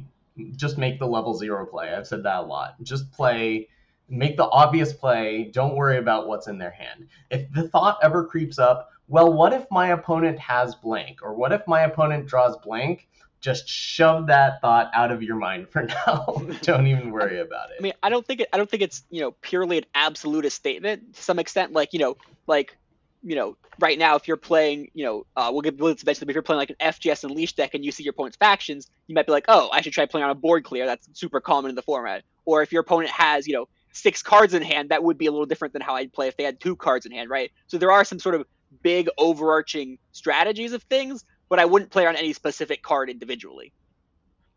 [0.56, 1.94] just make the level zero play.
[1.94, 2.82] I've said that a lot.
[2.84, 3.68] Just play,
[4.08, 5.50] make the obvious play.
[5.52, 7.08] Don't worry about what's in their hand.
[7.30, 11.20] If the thought ever creeps up, well, what if my opponent has blank?
[11.22, 13.10] Or what if my opponent draws blank?
[13.42, 16.42] Just shove that thought out of your mind for now.
[16.62, 17.78] don't even worry about it.
[17.80, 18.50] I mean, I don't think it.
[18.54, 21.74] I don't think it's you know purely an absolutist statement to some extent.
[21.74, 22.78] Like you know, like
[23.24, 26.32] you know, right now, if you're playing, you know, uh, we'll get bullets eventually, but
[26.32, 29.16] if you're playing like an FGS Unleashed deck and you see your opponent's factions, you
[29.16, 30.86] might be like, oh, I should try playing on a board clear.
[30.86, 32.24] That's super common in the format.
[32.46, 35.32] Or if your opponent has, you know, six cards in hand, that would be a
[35.32, 37.52] little different than how I'd play if they had two cards in hand, right?
[37.68, 38.46] So there are some sort of
[38.82, 43.74] big overarching strategies of things, but I wouldn't play on any specific card individually.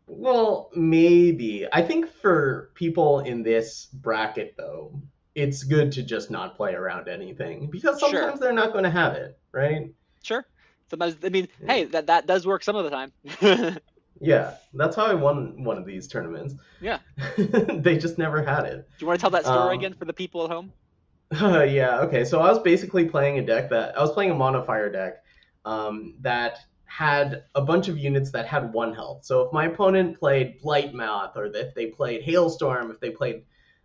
[0.07, 1.67] Well, maybe.
[1.73, 5.01] I think for people in this bracket, though,
[5.35, 8.37] it's good to just not play around anything because sometimes sure.
[8.37, 9.91] they're not going to have it, right?
[10.23, 10.45] Sure.
[10.89, 13.11] Sometimes I mean, hey, that that does work some of the time.
[14.21, 16.53] yeah, that's how I won one of these tournaments.
[16.79, 16.99] Yeah.
[17.37, 18.87] they just never had it.
[18.97, 20.71] Do you want to tell that story um, again for the people at home?
[21.41, 21.99] Uh, yeah.
[22.03, 22.23] Okay.
[22.23, 25.23] So I was basically playing a deck that I was playing a mono fire deck.
[25.65, 26.59] um, that
[26.97, 29.25] had a bunch of units that had one health.
[29.25, 33.43] So if my opponent played Blightmouth, or if they played Hailstorm, if they played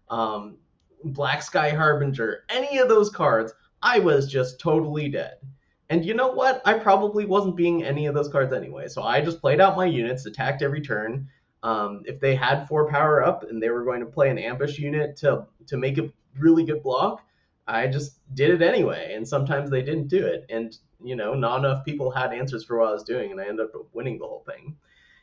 [0.09, 0.59] um,
[1.03, 5.39] Black Sky Harbinger, any of those cards, I was just totally dead.
[5.89, 6.63] And you know what?
[6.65, 8.87] I probably wasn't being any of those cards anyway.
[8.87, 11.29] So I just played out my units, attacked every turn.
[11.65, 14.79] Um, if they had four power up and they were going to play an ambush
[14.79, 17.25] unit to to make a really good block,
[17.67, 19.15] I just did it anyway.
[19.15, 20.47] And sometimes they didn't do it.
[20.51, 23.47] And you know, not enough people had answers for what I was doing, and I
[23.47, 24.77] ended up winning the whole thing.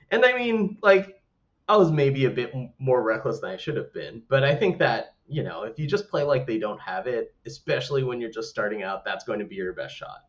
[0.09, 1.21] And I mean, like,
[1.67, 4.79] I was maybe a bit more reckless than I should have been, but I think
[4.79, 8.31] that you know, if you just play like they don't have it, especially when you're
[8.31, 10.21] just starting out, that's going to be your best shot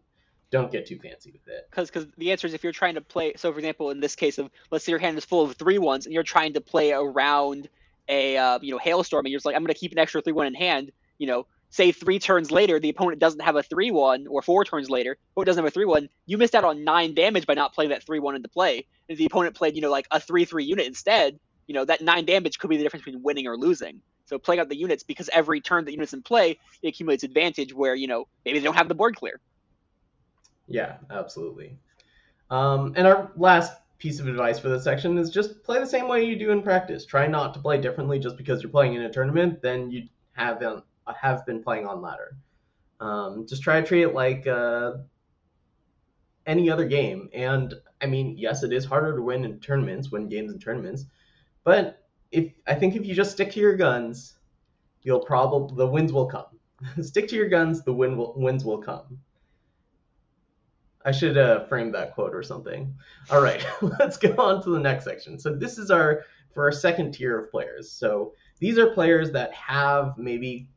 [0.50, 1.68] don't get too fancy with it.
[1.70, 3.34] Because because the answer is if you're trying to play.
[3.36, 5.78] So for example, in this case of let's say your hand is full of three
[5.78, 7.68] ones and you're trying to play around
[8.08, 10.22] a uh, you know hailstorm and you're just like I'm going to keep an extra
[10.22, 10.92] three one in hand.
[11.18, 14.64] You know, say three turns later the opponent doesn't have a three one or four
[14.64, 16.08] turns later, or doesn't have a three one.
[16.26, 18.76] You missed out on nine damage by not playing that three one into play.
[18.76, 21.84] And if the opponent played you know like a three three unit instead, you know
[21.84, 24.00] that nine damage could be the difference between winning or losing.
[24.26, 27.72] So playing out the units because every turn the units in play it accumulates advantage
[27.74, 29.40] where you know maybe they don't have the board clear.
[30.66, 31.78] Yeah, absolutely.
[32.50, 36.08] Um, and our last piece of advice for this section is just play the same
[36.08, 37.04] way you do in practice.
[37.04, 40.60] Try not to play differently just because you're playing in a tournament than you have
[40.60, 40.82] been,
[41.14, 42.36] have been playing on ladder.
[43.00, 44.92] Um, just try to treat it like uh,
[46.46, 47.28] any other game.
[47.32, 51.04] And I mean, yes, it is harder to win in tournaments, win games in tournaments,
[51.64, 54.34] but if I think if you just stick to your guns,
[55.02, 56.46] you'll probably the wins will come.
[57.02, 59.20] stick to your guns, the win will, wins will come.
[61.04, 62.94] I should uh, frame that quote or something.
[63.30, 63.64] All right,
[63.98, 65.38] let's go on to the next section.
[65.38, 67.90] So this is our for our second tier of players.
[67.90, 70.68] So these are players that have maybe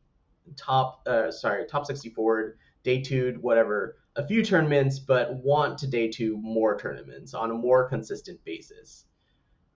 [0.56, 5.88] top, uh, sorry, top 60 forward, day two, whatever, a few tournaments, but want to
[5.88, 9.06] day two more tournaments on a more consistent basis.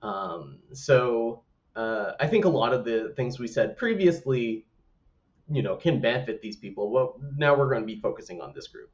[0.01, 1.43] Um, so
[1.75, 4.65] uh, I think a lot of the things we said previously,
[5.49, 6.91] you know, can benefit these people.
[6.91, 8.91] Well, now we're going to be focusing on this group.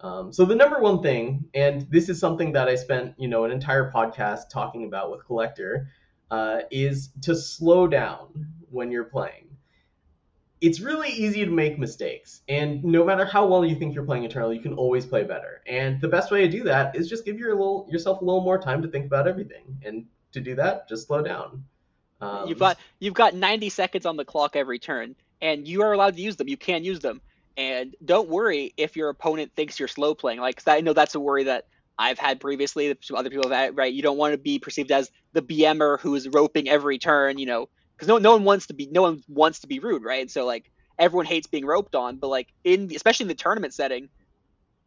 [0.00, 3.44] Um, so the number one thing, and this is something that I spent you know
[3.44, 5.88] an entire podcast talking about with Collector,
[6.30, 9.43] uh, is to slow down when you're playing.
[10.64, 14.24] It's really easy to make mistakes, and no matter how well you think you're playing
[14.24, 15.62] Eternal, you can always play better.
[15.66, 18.42] And the best way to do that is just give your little yourself a little
[18.42, 19.78] more time to think about everything.
[19.84, 21.64] And to do that, just slow down.
[22.20, 25.92] Um, you've got you've got 90 seconds on the clock every turn, and you are
[25.92, 26.48] allowed to use them.
[26.48, 27.20] You can use them
[27.56, 30.40] and don't worry if your opponent thinks you're slow playing.
[30.40, 31.66] Like I know that's a worry that
[31.98, 32.88] I've had previously.
[32.88, 33.76] That some other people have had.
[33.76, 33.92] Right?
[33.92, 37.38] You don't want to be perceived as the BMer who's roping every turn.
[37.38, 40.02] You know, because no no one wants to be no one wants to be rude,
[40.02, 40.20] right?
[40.20, 43.74] And So like everyone hates being roped on, but like in especially in the tournament
[43.74, 44.08] setting,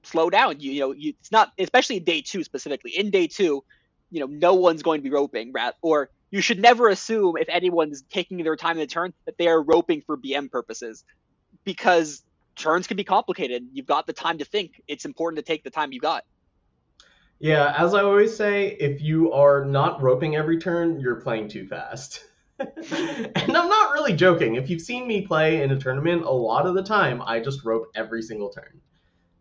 [0.04, 0.60] slow down.
[0.60, 2.92] You, you know, you, it's not especially day two specifically.
[2.98, 3.64] In day two,
[4.10, 5.74] you know, no one's going to be roping, right?
[5.82, 9.48] or you should never assume if anyone's taking their time in the turn that they
[9.48, 11.06] are roping for BM purposes,
[11.64, 12.22] because
[12.56, 13.68] turns can be complicated.
[13.72, 14.82] You've got the time to think.
[14.88, 16.24] It's important to take the time you got.
[17.40, 21.68] Yeah, as I always say, if you are not roping every turn, you're playing too
[21.68, 22.24] fast.
[22.60, 24.56] and I'm not really joking.
[24.56, 27.64] If you've seen me play in a tournament, a lot of the time I just
[27.64, 28.82] rope every single turn.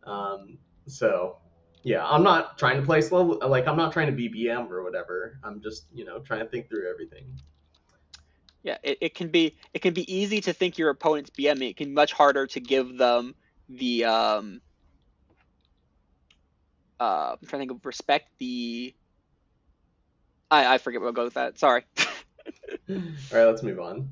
[0.05, 1.38] Um, so,
[1.83, 3.22] yeah, I'm not trying to play slow.
[3.24, 5.38] Like, I'm not trying to be BM or whatever.
[5.42, 7.24] I'm just, you know, trying to think through everything
[8.66, 11.70] yeah, it, it can be it can be easy to think your opponent's BMing.
[11.70, 13.37] It can be much harder to give them
[13.68, 14.61] the um
[16.98, 18.92] uh I'm trying to think of respect the
[20.50, 21.61] I I forget what I'll go with that.
[21.61, 21.85] Sorry.
[22.88, 22.96] All
[23.32, 24.11] right, let's move on.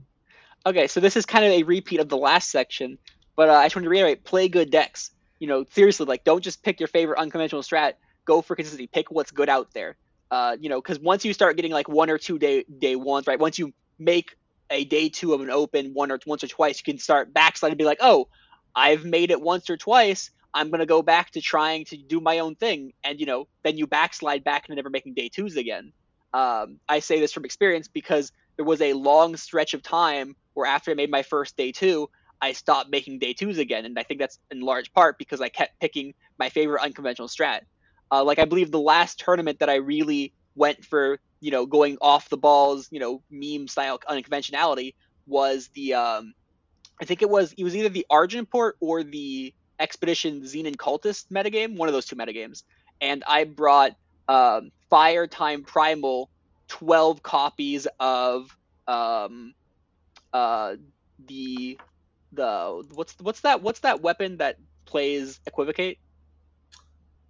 [0.66, 2.98] Okay, so this is kind of a repeat of the last section,
[3.36, 5.10] but uh, I just want to reiterate: play good decks.
[5.38, 7.94] You know, seriously, like don't just pick your favorite unconventional strat.
[8.24, 8.86] Go for consistency.
[8.86, 9.96] Pick what's good out there.
[10.30, 13.26] Uh, you know, because once you start getting like one or two day day ones,
[13.26, 13.38] right?
[13.38, 14.36] Once you make
[14.70, 17.70] a day two of an open one or once or twice, you can start backslide
[17.70, 18.28] and be like, oh,
[18.74, 20.30] I've made it once or twice.
[20.54, 23.76] I'm gonna go back to trying to do my own thing, and you know, then
[23.76, 25.92] you backslide back into never making day twos again.
[26.34, 30.66] Um, I say this from experience because there was a long stretch of time where
[30.66, 32.10] after I made my first day two,
[32.42, 35.48] I stopped making day twos again, and I think that's in large part because I
[35.48, 37.60] kept picking my favorite unconventional strat.
[38.10, 41.98] Uh, like I believe the last tournament that I really went for you know going
[42.00, 44.94] off the balls you know meme style unconventionality
[45.26, 46.34] was the um
[47.00, 51.76] I think it was it was either the Argenport or the Expedition Xenan Cultist metagame,
[51.76, 52.62] one of those two metagames.
[53.00, 53.96] And I brought
[54.28, 56.30] um, Fire Time Primal,
[56.68, 58.56] twelve copies of
[58.86, 59.54] um,
[60.32, 60.76] uh,
[61.26, 61.78] the
[62.32, 65.98] the what's what's that what's that weapon that plays equivocate?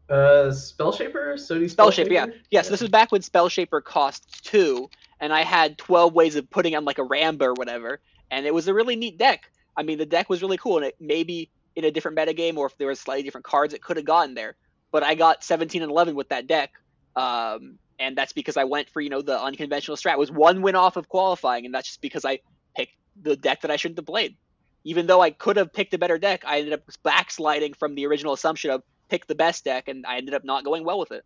[0.09, 2.63] Uh, Spell Shaper, Sodi Spell Shaper, yeah, yeah.
[2.63, 6.49] So this was back when Spell Shaper cost two, and I had twelve ways of
[6.51, 9.51] putting on like a Ramba or whatever, and it was a really neat deck.
[9.77, 12.67] I mean, the deck was really cool, and it maybe in a different metagame or
[12.67, 14.57] if there was slightly different cards, it could have gotten there.
[14.91, 16.73] But I got 17 and 11 with that deck,
[17.17, 20.15] um, and that's because I went for you know the unconventional strat.
[20.15, 22.41] It was one win off of qualifying, and that's just because I
[22.77, 24.37] picked the deck that I shouldn't have played.
[24.85, 28.07] Even though I could have picked a better deck, I ended up backsliding from the
[28.07, 31.13] original assumption of pick the best deck, and I ended up not going well with
[31.13, 31.25] it.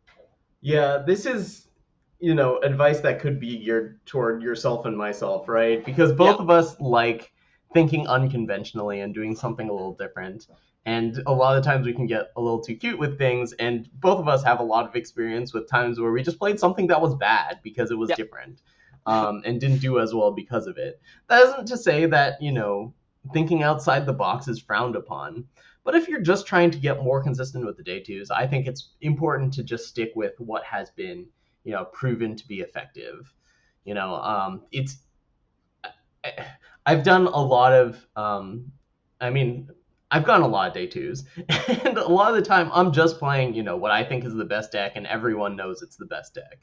[0.60, 1.66] Yeah, this is
[2.20, 5.84] you know advice that could be geared toward yourself and myself, right?
[5.84, 6.42] Because both yeah.
[6.42, 7.32] of us like
[7.74, 10.46] thinking unconventionally and doing something a little different.
[10.88, 13.90] And a lot of times we can get a little too cute with things, and
[14.00, 16.86] both of us have a lot of experience with times where we just played something
[16.86, 18.16] that was bad because it was yep.
[18.16, 18.62] different,
[19.04, 20.98] um, and didn't do as well because of it.
[21.28, 22.94] That isn't to say that you know
[23.34, 25.44] thinking outside the box is frowned upon.
[25.84, 28.66] But if you're just trying to get more consistent with the day twos, I think
[28.66, 31.26] it's important to just stick with what has been,
[31.64, 33.30] you know, proven to be effective.
[33.84, 34.96] You know, um, it's
[36.86, 38.72] I've done a lot of, um,
[39.20, 39.68] I mean,
[40.10, 41.24] I've gone a lot of day twos,
[41.68, 44.34] and a lot of the time I'm just playing, you know, what I think is
[44.34, 46.60] the best deck, and everyone knows it's the best deck.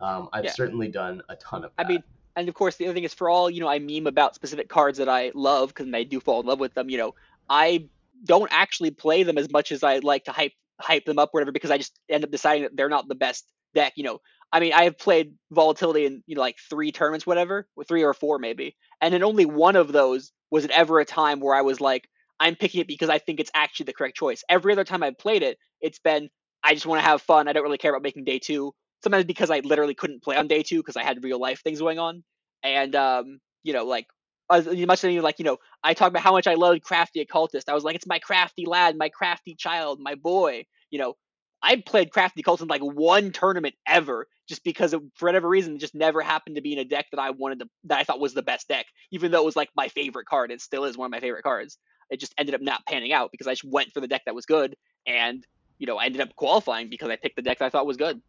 [0.00, 0.52] Um, I've yeah.
[0.52, 1.70] certainly done a ton of.
[1.76, 1.86] That.
[1.86, 2.02] I mean,
[2.36, 4.68] and of course the other thing is for all you know, I meme about specific
[4.68, 6.90] cards that I love because I do fall in love with them.
[6.90, 7.14] You know,
[7.48, 7.88] I
[8.24, 11.38] don't actually play them as much as I like to hype hype them up, or
[11.38, 13.94] whatever, because I just end up deciding that they're not the best deck.
[13.96, 14.20] You know,
[14.52, 18.04] I mean, I have played volatility in you know like three tournaments, whatever, with three
[18.04, 21.54] or four maybe, and in only one of those was it ever a time where
[21.54, 22.08] I was like,
[22.42, 24.42] I'm picking it because I think it's actually the correct choice.
[24.48, 26.28] Every other time I've played it, it's been
[26.64, 27.46] I just want to have fun.
[27.46, 28.72] I don't really care about making day two.
[29.04, 31.78] Sometimes because I literally couldn't play on day two because I had real life things
[31.78, 32.24] going on,
[32.64, 34.06] and um, you know, like
[34.50, 37.68] as much as like you know, I talk about how much I loved Crafty Occultist.
[37.68, 40.64] I was like, it's my crafty lad, my crafty child, my boy.
[40.90, 41.14] You know,
[41.62, 45.76] I played Crafty Occultist in like one tournament ever, just because it, for whatever reason,
[45.76, 48.04] it just never happened to be in a deck that I wanted to, that I
[48.04, 50.50] thought was the best deck, even though it was like my favorite card.
[50.50, 51.78] It still is one of my favorite cards.
[52.12, 54.34] It just ended up not panning out because I just went for the deck that
[54.34, 55.44] was good, and
[55.78, 57.96] you know, I ended up qualifying because I picked the deck that I thought was
[57.96, 58.20] good.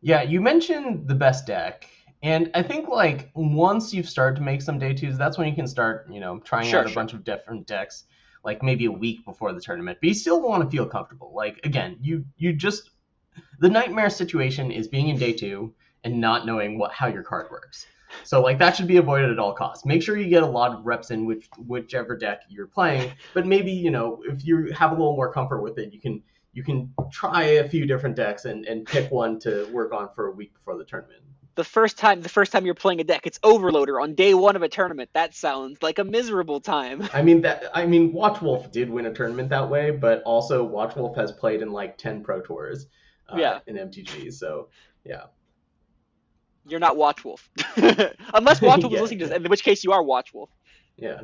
[0.00, 1.86] Yeah, you mentioned the best deck,
[2.22, 5.54] and I think like once you've started to make some day twos, that's when you
[5.54, 6.94] can start, you know, trying sure, out a sure.
[6.94, 8.04] bunch of different decks,
[8.44, 9.98] like maybe a week before the tournament.
[10.00, 11.32] But you still want to feel comfortable.
[11.34, 12.90] Like again, you you just
[13.60, 17.48] the nightmare situation is being in day two and not knowing what how your card
[17.50, 17.86] works.
[18.24, 19.84] So like that should be avoided at all costs.
[19.84, 23.12] Make sure you get a lot of reps in which whichever deck you're playing.
[23.34, 26.22] But maybe you know if you have a little more comfort with it, you can
[26.52, 30.26] you can try a few different decks and, and pick one to work on for
[30.26, 31.22] a week before the tournament
[31.54, 34.56] the first time the first time you're playing a deck, it's Overloader on day one
[34.56, 35.10] of a tournament.
[35.12, 37.08] That sounds like a miserable time.
[37.12, 41.16] I mean that I mean Watchwolf did win a tournament that way, but also Watchwolf
[41.16, 42.86] has played in like ten pro tours.
[43.28, 43.58] Uh, yeah.
[43.66, 44.68] In MTG, so
[45.04, 45.24] yeah.
[46.66, 47.48] You're not Watchwolf,
[48.34, 50.48] unless Watchwolf yeah, is listening to this, in which case you are Watchwolf.
[50.96, 51.22] Yeah.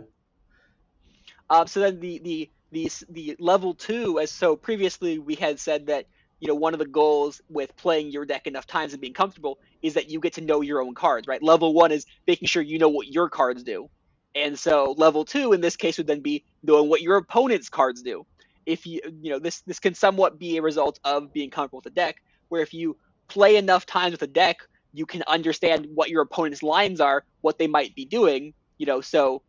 [1.51, 5.87] Um, so then the the the the level two, as so previously we had said
[5.87, 6.07] that
[6.41, 9.59] you know one of the goals with playing your deck enough times and being comfortable
[9.83, 11.43] is that you get to know your own cards right?
[11.43, 13.89] Level one is making sure you know what your cards do.
[14.35, 18.03] And so level two in this case would then be knowing what your opponent's cards
[18.03, 18.27] do.
[18.67, 21.85] If you you know this this can somewhat be a result of being comfortable with
[21.85, 22.17] the deck
[22.49, 22.97] where if you
[23.29, 24.59] play enough times with a deck
[24.93, 29.01] you can understand what your opponent's lines are what they might be doing you know
[29.01, 29.43] so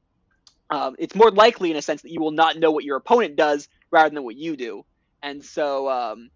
[0.72, 3.36] um, it's more likely in a sense that you will not know what your opponent
[3.36, 4.86] does rather than what you do.
[5.24, 6.30] And so um,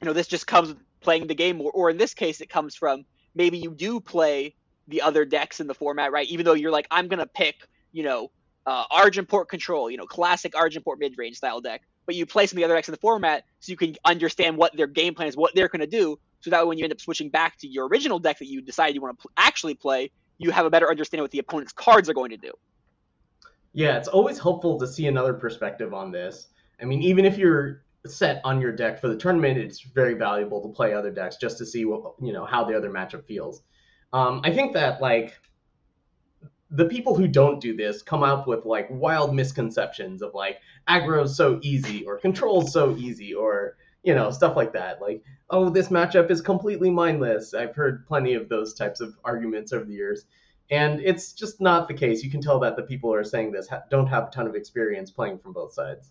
[0.00, 2.48] you know this just comes with playing the game or, or in this case it
[2.48, 3.04] comes from
[3.34, 4.54] maybe you do play
[4.88, 6.28] the other decks in the format right?
[6.28, 7.56] Even though you're like i'm gonna pick
[7.92, 8.30] you know
[8.66, 12.60] uh, Argenport control you know classic Argenport mid-range style deck but you play some of
[12.60, 15.36] the other decks in the format so you can understand what their game plan is
[15.36, 17.88] what they're going to do so that when you end up switching back to your
[17.88, 20.90] original deck that you decided you want to pl- actually play you have a better
[20.90, 22.52] understanding what the opponent's cards are going to do
[23.72, 26.48] yeah it's always helpful to see another perspective on this
[26.80, 30.60] i mean even if you're set on your deck for the tournament, it's very valuable
[30.62, 33.62] to play other decks just to see what you know how the other matchup feels.
[34.12, 35.34] Um, I think that like
[36.70, 41.36] the people who don't do this come up with like wild misconceptions of like aggro's
[41.36, 45.00] so easy or control's so easy or you know stuff like that.
[45.00, 47.54] Like oh this matchup is completely mindless.
[47.54, 50.26] I've heard plenty of those types of arguments over the years.
[50.70, 52.22] And it's just not the case.
[52.24, 54.46] You can tell that the people who are saying this ha- don't have a ton
[54.46, 56.10] of experience playing from both sides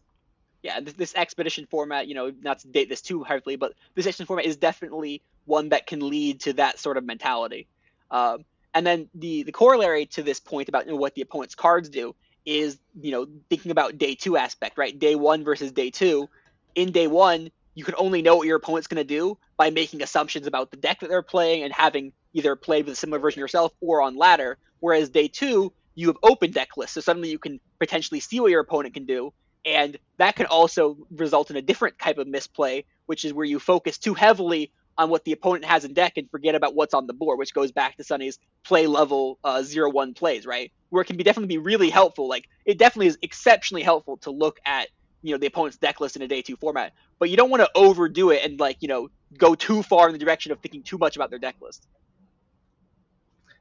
[0.63, 4.07] yeah, this, this, expedition format, you know, not to date this too heavily, but this
[4.07, 7.67] expedition format is definitely one that can lead to that sort of mentality.
[8.09, 11.53] Um, and then the the corollary to this point about you know, what the opponent's
[11.53, 12.15] cards do
[12.45, 14.97] is, you know, thinking about day two aspect, right?
[14.97, 16.29] Day one versus day two.
[16.75, 20.01] In day one, you can only know what your opponent's going to do by making
[20.01, 23.39] assumptions about the deck that they're playing and having either played with a similar version
[23.39, 24.57] yourself or on ladder.
[24.79, 28.51] Whereas day two, you have open deck lists, so suddenly you can potentially see what
[28.51, 29.31] your opponent can do,
[29.65, 33.59] and that can also result in a different type of misplay, which is where you
[33.59, 37.07] focus too heavily on what the opponent has in deck and forget about what's on
[37.07, 40.71] the board, which goes back to Sunny's play level uh, zero one plays, right?
[40.89, 42.27] Where it can be definitely be really helpful.
[42.27, 44.89] Like it definitely is exceptionally helpful to look at
[45.23, 47.61] you know the opponent's deck list in a day two format, but you don't want
[47.63, 50.83] to overdo it and like you know go too far in the direction of thinking
[50.83, 51.87] too much about their deck list.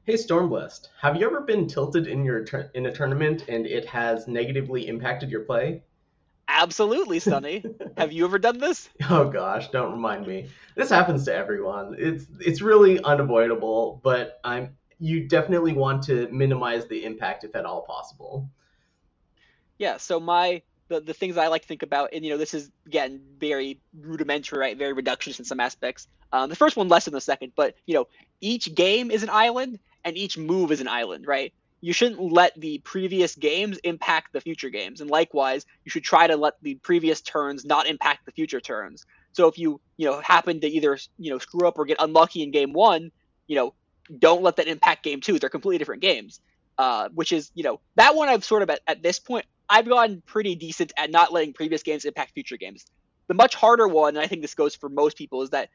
[0.03, 4.27] Hey Stormblessed, have you ever been tilted in your in a tournament and it has
[4.27, 5.81] negatively impacted your play?
[6.49, 7.63] Absolutely, Sunny.
[7.97, 8.89] Have you ever done this?
[9.09, 10.49] Oh gosh, don't remind me.
[10.75, 11.95] This happens to everyone.
[11.97, 17.65] It's it's really unavoidable, but I'm you definitely want to minimize the impact if at
[17.65, 18.49] all possible.
[19.77, 20.61] Yeah, so my
[20.93, 23.79] the, the things I like to think about, and you know, this is again very
[23.99, 24.77] rudimentary, right?
[24.77, 26.07] Very reductionist in some aspects.
[26.31, 28.07] Um, the first one less than the second, but you know,
[28.41, 31.53] each game is an island and each move is an island, right?
[31.83, 35.01] you shouldn't let the previous games impact the future games.
[35.01, 39.05] And likewise, you should try to let the previous turns not impact the future turns.
[39.33, 42.41] So if you, you know, happen to either, you know, screw up or get unlucky
[42.41, 43.11] in game one,
[43.47, 43.73] you know,
[44.17, 45.39] don't let that impact game two.
[45.39, 46.39] They're completely different games.
[46.77, 49.89] Uh, which is, you know, that one I've sort of at, at this point, I've
[49.89, 52.85] gotten pretty decent at not letting previous games impact future games.
[53.27, 55.69] The much harder one, and I think this goes for most people, is that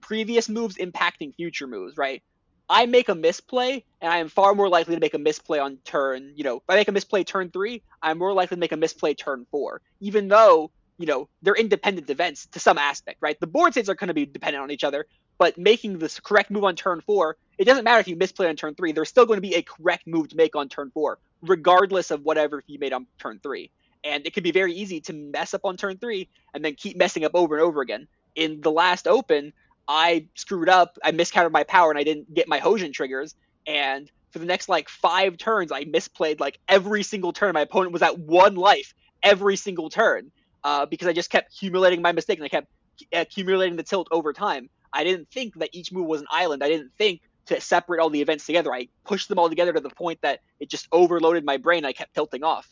[0.00, 2.22] previous moves impacting future moves, right?
[2.70, 5.76] I make a misplay, and I am far more likely to make a misplay on
[5.84, 6.32] turn.
[6.36, 8.78] You know, if I make a misplay turn three, I'm more likely to make a
[8.78, 13.38] misplay turn four, even though you know they're independent events to some aspect, right?
[13.38, 15.04] The board states are going to be dependent on each other,
[15.38, 18.56] but making the correct move on turn four, it doesn't matter if you misplay on
[18.56, 18.92] turn three.
[18.92, 22.22] There's still going to be a correct move to make on turn four, regardless of
[22.22, 23.70] whatever you made on turn three.
[24.04, 26.96] And it can be very easy to mess up on turn three and then keep
[26.96, 28.06] messing up over and over again.
[28.34, 29.52] In the last open,
[29.88, 30.98] I screwed up.
[31.02, 33.34] I miscounted my power and I didn't get my Hojin triggers.
[33.66, 37.54] And for the next like five turns, I misplayed like every single turn.
[37.54, 40.30] My opponent was at one life every single turn
[40.62, 42.68] uh, because I just kept accumulating my mistake and I kept
[43.12, 44.68] accumulating the tilt over time.
[44.92, 46.62] I didn't think that each move was an island.
[46.62, 48.72] I didn't think to separate all the events together.
[48.72, 51.84] I pushed them all together to the point that it just overloaded my brain.
[51.84, 52.68] I kept tilting off.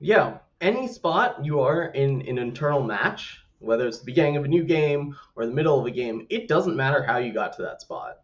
[0.00, 4.48] Yeah, any spot you are in an internal match whether it's the beginning of a
[4.48, 7.62] new game or the middle of a game, it doesn't matter how you got to
[7.62, 8.18] that spot.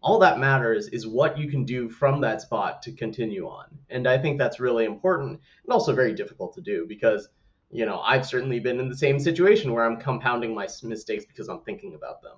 [0.00, 3.66] All that matters is what you can do from that spot to continue on.
[3.90, 7.28] And I think that's really important and also very difficult to do because,
[7.70, 11.48] you know, I've certainly been in the same situation where I'm compounding my mistakes because
[11.48, 12.36] I'm thinking about them.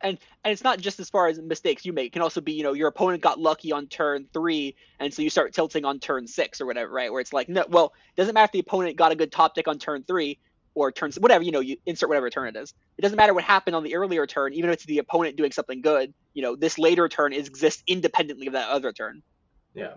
[0.00, 2.06] And and it's not just as far as mistakes you make.
[2.06, 5.22] It can also be, you know, your opponent got lucky on turn three, and so
[5.22, 7.12] you start tilting on turn six or whatever, right?
[7.12, 9.54] Where it's like, no, well, it doesn't matter if the opponent got a good top
[9.54, 10.38] deck on turn three
[10.74, 13.44] or turns whatever you know you insert whatever turn it is it doesn't matter what
[13.44, 16.56] happened on the earlier turn even if it's the opponent doing something good you know
[16.56, 19.22] this later turn exists independently of that other turn
[19.74, 19.94] yeah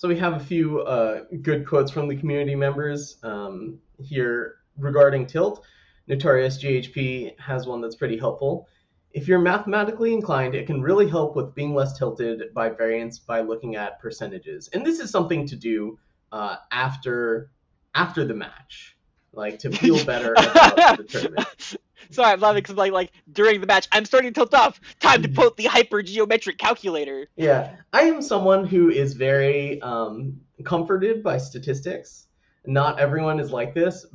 [0.00, 5.26] so we have a few uh, good quotes from the community members um, here regarding
[5.26, 5.62] tilt.
[6.08, 8.66] Notorious ghp has one that's pretty helpful.
[9.12, 13.42] If you're mathematically inclined it can really help with being less tilted by variance by
[13.42, 14.70] looking at percentages.
[14.72, 15.98] And this is something to do
[16.32, 17.50] uh, after
[17.94, 18.96] after the match
[19.34, 21.76] like to feel better about the tournament.
[22.10, 24.80] Sorry, I'm laughing because like like during the match, I'm starting to tilt off.
[25.00, 27.28] Time to put the hyper geometric calculator.
[27.36, 32.26] Yeah, I am someone who is very um, comforted by statistics.
[32.66, 34.06] Not everyone is like this,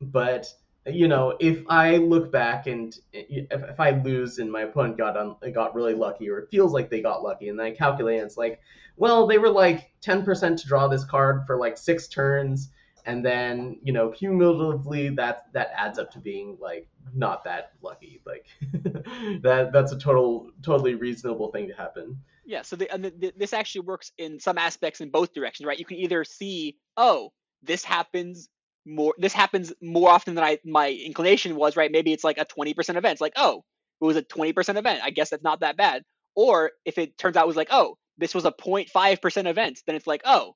[0.00, 0.52] but
[0.86, 5.16] you know, if I look back and if, if I lose and my opponent got
[5.16, 8.18] on got really lucky, or it feels like they got lucky, and then I calculate,
[8.18, 8.60] and it's like,
[8.96, 12.70] well, they were like 10% to draw this card for like six turns
[13.08, 18.20] and then you know cumulatively that that adds up to being like not that lucky
[18.26, 18.44] like
[19.42, 22.20] that that's a total totally reasonable thing to happen.
[22.44, 22.86] Yeah so the,
[23.18, 25.78] the, this actually works in some aspects in both directions right?
[25.78, 27.32] You can either see oh
[27.62, 28.50] this happens
[28.84, 31.90] more this happens more often than i my inclination was right?
[31.90, 33.64] Maybe it's like a 20% event it's like oh
[34.00, 36.02] it was a 20% event i guess that's not that bad.
[36.36, 39.96] Or if it turns out it was like oh this was a 0.5% event then
[39.96, 40.54] it's like oh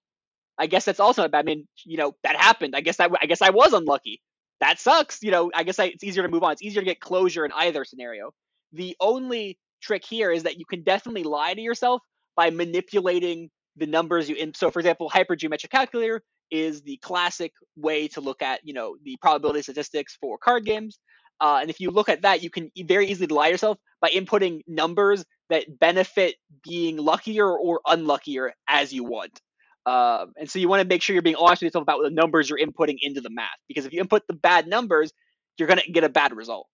[0.58, 1.38] I guess that's also bad.
[1.38, 2.74] I mean, you know, that happened.
[2.76, 4.20] I guess I, I guess I was unlucky.
[4.60, 5.22] That sucks.
[5.22, 6.52] You know, I guess I, it's easier to move on.
[6.52, 8.32] It's easier to get closure in either scenario.
[8.72, 12.02] The only trick here is that you can definitely lie to yourself
[12.36, 14.54] by manipulating the numbers you in.
[14.54, 19.16] So, for example, hypergeometric calculator is the classic way to look at, you know, the
[19.20, 20.98] probability statistics for card games.
[21.40, 24.10] Uh, and if you look at that, you can very easily lie to yourself by
[24.10, 29.40] inputting numbers that benefit being luckier or unluckier as you want.
[29.84, 32.10] Um, and so you want to make sure you're being honest with yourself about the
[32.10, 33.48] numbers you're inputting into the math.
[33.68, 35.12] Because if you input the bad numbers,
[35.58, 36.66] you're gonna get a bad result.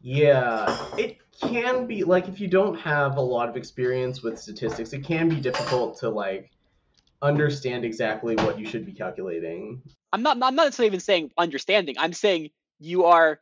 [0.00, 4.92] Yeah, it can be like if you don't have a lot of experience with statistics,
[4.92, 6.50] it can be difficult to like
[7.22, 9.82] understand exactly what you should be calculating.
[10.12, 11.96] I'm not I'm not necessarily even saying understanding.
[11.98, 13.40] I'm saying you are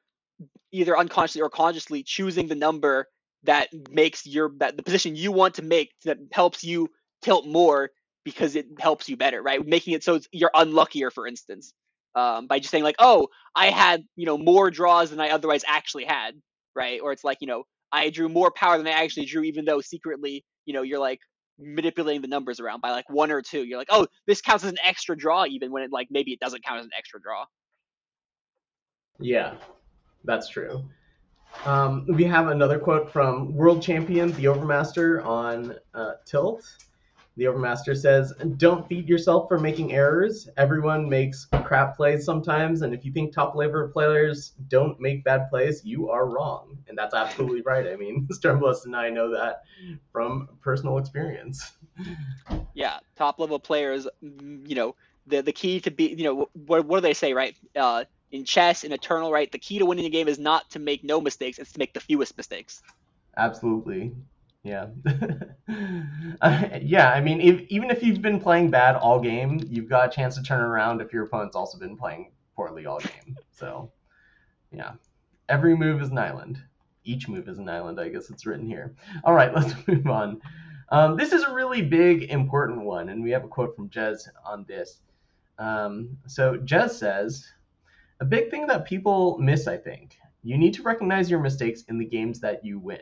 [0.73, 3.09] either unconsciously or consciously choosing the number
[3.45, 6.89] that makes your that the position you want to make that helps you
[7.25, 7.91] tilt more
[8.25, 9.65] because it helps you better, right?
[9.67, 11.73] Making it so you're unluckier, for instance,
[12.15, 15.65] um, by just saying like, oh, I had you know more draws than I otherwise
[15.67, 16.35] actually had,
[16.75, 17.01] right?
[17.03, 19.81] Or it's like you know I drew more power than I actually drew, even though
[19.81, 21.21] secretly you know you're like
[21.59, 23.65] manipulating the numbers around by like one or two.
[23.65, 26.41] You're like, oh, this counts as an extra draw, even when it like maybe it
[26.41, 27.45] doesn't count as an extra draw.
[29.19, 29.55] Yeah,
[30.25, 30.85] that's true.
[31.65, 36.65] Um, we have another quote from world champion the Overmaster on uh, Tilt.
[37.37, 40.49] The Overmaster says, Don't feed yourself for making errors.
[40.57, 45.49] Everyone makes crap plays sometimes, and if you think top level players don't make bad
[45.51, 46.79] plays, you are wrong.
[46.89, 47.87] And that's absolutely right.
[47.89, 49.63] I mean, Stormblessed and I know that
[50.13, 51.73] from personal experience.
[52.75, 54.95] Yeah, top level players, you know,
[55.27, 57.57] the the key to be, you know, what, what do they say, right?
[57.75, 59.51] Uh, in chess, in Eternal, right?
[59.51, 61.95] The key to winning a game is not to make no mistakes; it's to make
[61.95, 62.83] the fewest mistakes.
[63.37, 64.13] Absolutely.
[64.65, 64.87] Yeah.
[66.41, 70.09] uh, yeah, I mean, if, even if you've been playing bad all game, you've got
[70.09, 73.37] a chance to turn around if your opponent's also been playing poorly all game.
[73.53, 73.93] So,
[74.73, 74.93] yeah.
[75.51, 76.59] Every move is an island.
[77.05, 78.95] Each move is an island, I guess it's written here.
[79.23, 80.41] All right, let's move on.
[80.89, 84.27] Um, this is a really big, important one, and we have a quote from Jez
[84.47, 85.01] on this.
[85.59, 87.47] Um, so, Jez says,
[88.21, 91.99] A big thing that people miss, I think, you need to recognize your mistakes in
[91.99, 93.01] the games that you win.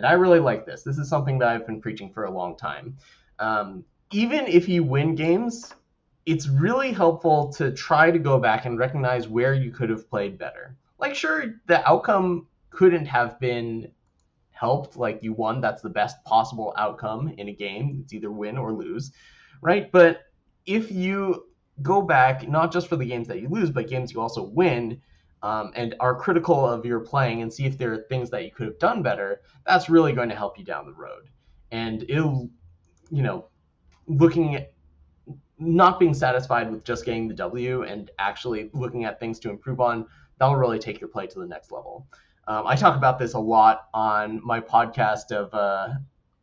[0.00, 0.82] And I really like this.
[0.82, 2.96] This is something that I've been preaching for a long time.
[3.38, 5.74] Um, even if you win games,
[6.24, 10.38] it's really helpful to try to go back and recognize where you could have played
[10.38, 10.74] better.
[10.98, 13.92] Like, sure, the outcome couldn't have been
[14.52, 14.96] helped.
[14.96, 18.00] Like, you won, that's the best possible outcome in a game.
[18.02, 19.12] It's either win or lose,
[19.60, 19.92] right?
[19.92, 20.22] But
[20.64, 21.44] if you
[21.82, 25.02] go back, not just for the games that you lose, but games you also win,
[25.42, 28.50] um, and are critical of your playing and see if there are things that you
[28.50, 31.30] could have done better, that's really going to help you down the road.
[31.70, 32.50] And it'll,
[33.10, 33.46] you know,
[34.06, 34.72] looking at
[35.58, 39.80] not being satisfied with just getting the W and actually looking at things to improve
[39.80, 40.06] on,
[40.38, 42.06] that'll really take your play to the next level.
[42.48, 45.94] Um, I talk about this a lot on my podcast of uh,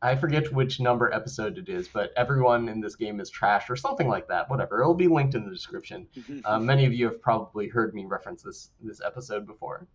[0.01, 3.75] I forget which number episode it is, but everyone in this game is trash or
[3.75, 4.49] something like that.
[4.49, 6.07] Whatever, it'll be linked in the description.
[6.45, 9.87] Uh, many of you have probably heard me reference this this episode before.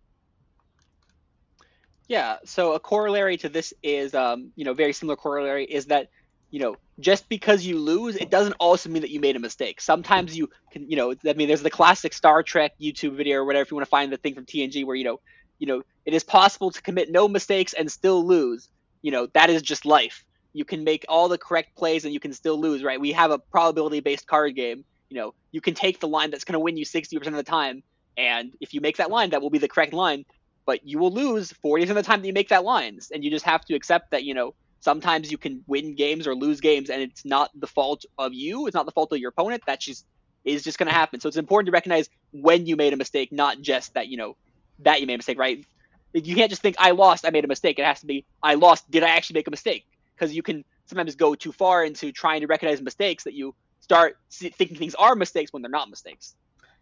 [2.07, 2.37] Yeah.
[2.45, 6.09] So a corollary to this is, um, you know, very similar corollary is that,
[6.51, 9.79] you know, just because you lose, it doesn't also mean that you made a mistake.
[9.79, 13.45] Sometimes you can, you know, I mean, there's the classic Star Trek YouTube video or
[13.45, 15.19] whatever if you want to find the thing from TNG where you know,
[15.59, 18.69] you know, it is possible to commit no mistakes and still lose
[19.03, 20.25] you know that is just life.
[20.53, 22.99] You can make all the correct plays and you can still lose right?
[22.99, 24.83] We have a probability based card game.
[25.09, 27.43] You know you can take the line that's going to win you 60% of the
[27.43, 27.83] time
[28.17, 30.25] and if you make that line that will be the correct line
[30.65, 33.29] but you will lose 40% of the time that you make that lines, and you
[33.29, 36.89] just have to accept that you know sometimes you can win games or lose games
[36.89, 39.79] and it's not the fault of you it's not the fault of your opponent that
[39.79, 40.05] just
[40.45, 41.19] is just going to happen.
[41.19, 44.35] So it's important to recognize when you made a mistake not just that you know
[44.79, 45.65] that you made a mistake right
[46.13, 47.79] you can't just think I lost, I made a mistake.
[47.79, 49.85] It has to be I lost, did I actually make a mistake?
[50.15, 54.17] Because you can sometimes go too far into trying to recognize mistakes that you start
[54.31, 56.35] thinking things are mistakes when they're not mistakes.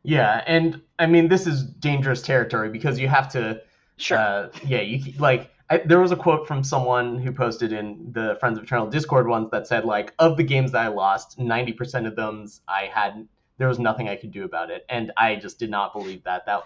[0.03, 3.61] Yeah, and I mean this is dangerous territory because you have to.
[3.97, 4.17] Sure.
[4.17, 5.51] Uh, yeah, you like.
[5.69, 9.27] I, there was a quote from someone who posted in the Friends of Eternal Discord
[9.27, 12.89] once that said like, of the games that I lost, ninety percent of them I
[12.93, 13.27] had
[13.57, 16.47] there was nothing I could do about it, and I just did not believe that.
[16.47, 16.63] That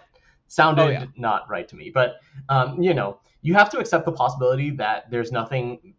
[0.48, 1.06] sounded oh, yeah.
[1.16, 1.92] not right to me.
[1.94, 2.16] But
[2.50, 5.94] um, you know, you have to accept the possibility that there's nothing.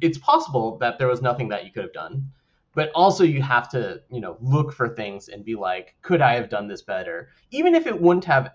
[0.00, 2.30] It's possible that there was nothing that you could have done,
[2.74, 6.34] but also you have to you know look for things and be like, could I
[6.34, 7.28] have done this better?
[7.50, 8.52] Even if it wouldn't have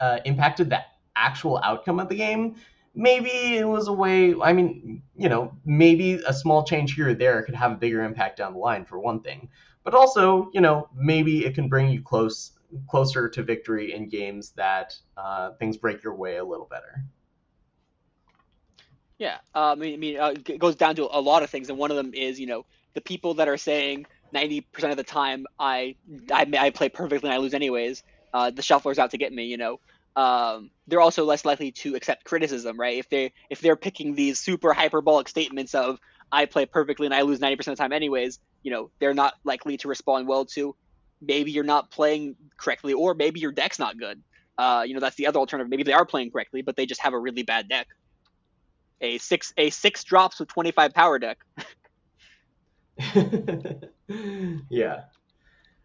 [0.00, 0.80] uh, impacted the
[1.16, 2.56] actual outcome of the game.
[2.94, 4.34] Maybe it was a way.
[4.40, 8.04] I mean, you know, maybe a small change here or there could have a bigger
[8.04, 9.48] impact down the line, for one thing.
[9.82, 12.52] But also, you know, maybe it can bring you close
[12.88, 17.04] closer to victory in games that uh, things break your way a little better.
[19.18, 21.68] Yeah, uh, I mean, I mean, uh, it goes down to a lot of things,
[21.68, 25.04] and one of them is, you know, the people that are saying 90% of the
[25.04, 25.96] time I,
[26.32, 28.02] I, I play perfectly and I lose anyways.
[28.32, 29.80] Uh, the shuffler's out to get me, you know.
[30.16, 32.98] Um, they're also less likely to accept criticism, right?
[32.98, 35.98] If they if they're picking these super hyperbolic statements of
[36.30, 39.34] I play perfectly and I lose 90% of the time anyways, you know, they're not
[39.44, 40.76] likely to respond well to
[41.26, 44.22] maybe you're not playing correctly, or maybe your deck's not good.
[44.56, 45.68] Uh, you know, that's the other alternative.
[45.68, 47.88] Maybe they are playing correctly, but they just have a really bad deck.
[49.00, 51.38] A six a six drops with 25 power deck.
[54.70, 55.02] yeah.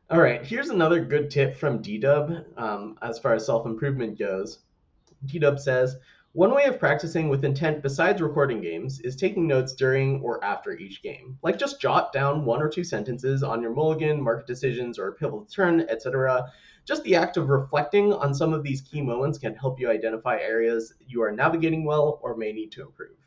[0.10, 0.46] All right.
[0.46, 4.60] Here's another good tip from DDub um, as far as self improvement goes.
[5.26, 5.98] D Dub says
[6.34, 10.78] one way of practicing with intent besides recording games is taking notes during or after
[10.78, 11.38] each game.
[11.42, 15.46] Like just jot down one or two sentences on your mulligan, market decisions, or pivotal
[15.46, 16.52] turn, etc.
[16.86, 20.38] Just the act of reflecting on some of these key moments can help you identify
[20.40, 23.18] areas you are navigating well or may need to improve.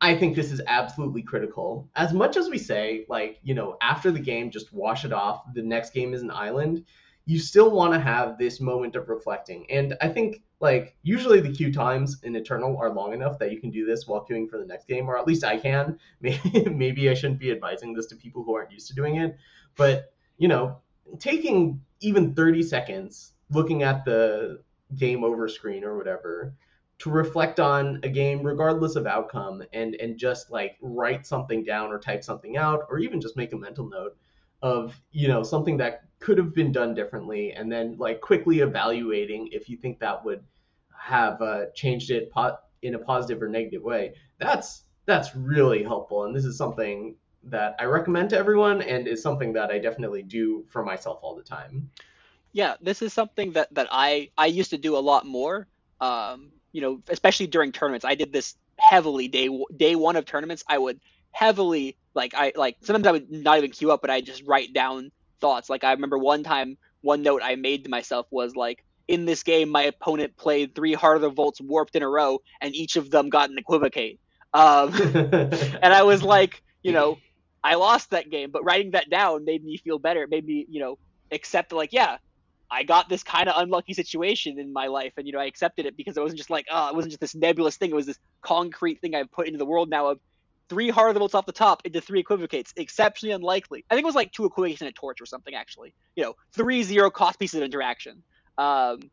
[0.00, 1.88] I think this is absolutely critical.
[1.94, 5.44] As much as we say, like, you know, after the game, just wash it off,
[5.54, 6.84] the next game is an island,
[7.26, 9.70] you still want to have this moment of reflecting.
[9.70, 13.60] And I think, like, usually the queue times in Eternal are long enough that you
[13.60, 15.98] can do this while queuing for the next game, or at least I can.
[16.20, 19.36] Maybe, I shouldn't be advising this to people who aren't used to doing it.
[19.76, 20.78] But, you know,
[21.18, 24.62] taking even 30 seconds looking at the
[24.96, 26.54] game over screen or whatever
[26.98, 31.90] to reflect on a game regardless of outcome and and just like write something down
[31.90, 34.16] or type something out or even just make a mental note
[34.62, 39.48] of you know something that could have been done differently and then like quickly evaluating
[39.52, 40.42] if you think that would
[41.04, 46.24] have uh, changed it po- in a positive or negative way that's that's really helpful
[46.24, 50.22] and this is something that i recommend to everyone and is something that i definitely
[50.22, 51.90] do for myself all the time
[52.52, 55.66] yeah this is something that that i i used to do a lot more
[56.00, 58.04] um, you know, especially during tournaments.
[58.04, 60.64] I did this heavily day day one of tournaments.
[60.68, 61.00] I would
[61.30, 64.72] heavily like I like sometimes I would not even queue up, but I just write
[64.72, 65.70] down thoughts.
[65.70, 69.42] Like I remember one time, one note I made to myself was like, in this
[69.42, 72.96] game, my opponent played three Heart of the Vaults warped in a row, and each
[72.96, 74.20] of them got an equivocate.
[74.52, 77.18] Um, and I was like, you know,
[77.62, 80.22] I lost that game, but writing that down made me feel better.
[80.22, 80.98] It made me, you know,
[81.30, 82.18] accept like, yeah,
[82.70, 85.86] I got this kind of unlucky situation in my life, and you know I accepted
[85.86, 87.90] it because it wasn't just like oh, it wasn't just this nebulous thing.
[87.90, 90.20] It was this concrete thing I've put into the world now of
[90.68, 92.72] three Heart of the Vaults off the top into three equivocates.
[92.76, 93.84] Exceptionally unlikely.
[93.90, 95.94] I think it was like two equivocates and a torch or something actually.
[96.16, 98.22] You know, three zero cost pieces of interaction.
[98.58, 99.10] Um,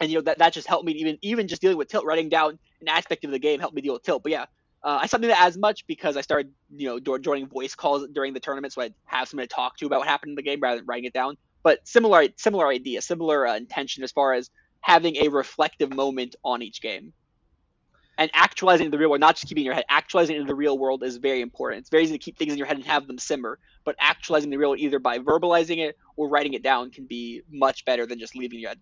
[0.00, 2.28] and you know that that just helped me even even just dealing with tilt, writing
[2.28, 4.22] down an aspect of the game helped me deal with tilt.
[4.22, 4.46] But yeah,
[4.82, 8.06] uh, I stopped doing that as much because I started, you know, joining voice calls
[8.12, 10.42] during the tournament, so I'd have someone to talk to about what happened in the
[10.42, 14.34] game rather than writing it down but similar similar idea, similar uh, intention as far
[14.34, 14.50] as
[14.80, 17.12] having a reflective moment on each game.
[18.16, 20.78] And actualizing the real world, not just keeping in your head, actualizing in the real
[20.78, 21.80] world is very important.
[21.80, 24.50] It's very easy to keep things in your head and have them simmer, but actualizing
[24.50, 28.18] the real either by verbalizing it or writing it down can be much better than
[28.18, 28.80] just leaving your head.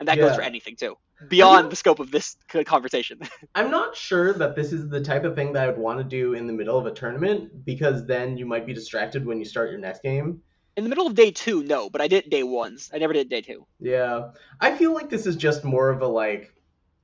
[0.00, 0.28] And that yeah.
[0.28, 0.96] goes for anything too,
[1.28, 3.20] beyond the scope of this conversation.
[3.54, 6.04] I'm not sure that this is the type of thing that I would want to
[6.04, 9.44] do in the middle of a tournament because then you might be distracted when you
[9.44, 10.40] start your next game
[10.78, 12.88] in the middle of day two, no, but I did day ones.
[12.94, 13.66] I never did day two.
[13.80, 16.54] Yeah, I feel like this is just more of a like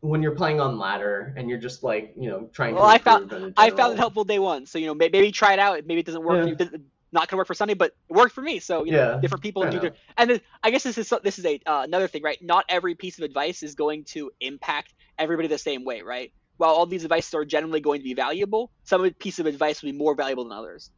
[0.04, 2.74] when you're playing on ladder and you're just like you know trying.
[2.74, 5.54] To Well, I found I found it helpful day one, so you know maybe, try
[5.54, 5.84] it out.
[5.86, 6.46] Maybe it doesn't work.
[6.46, 6.66] Yeah.
[6.72, 6.80] You,
[7.10, 8.58] not gonna work for Sunday, but it worked for me.
[8.58, 9.80] So you know, yeah, different people do.
[9.80, 12.40] Their, and then, I guess this is this is a uh, another thing, right?
[12.42, 16.32] Not every piece of advice is going to impact everybody the same way, right?
[16.56, 19.92] While all these advices are generally going to be valuable, some piece of advice will
[19.92, 20.90] be more valuable than others.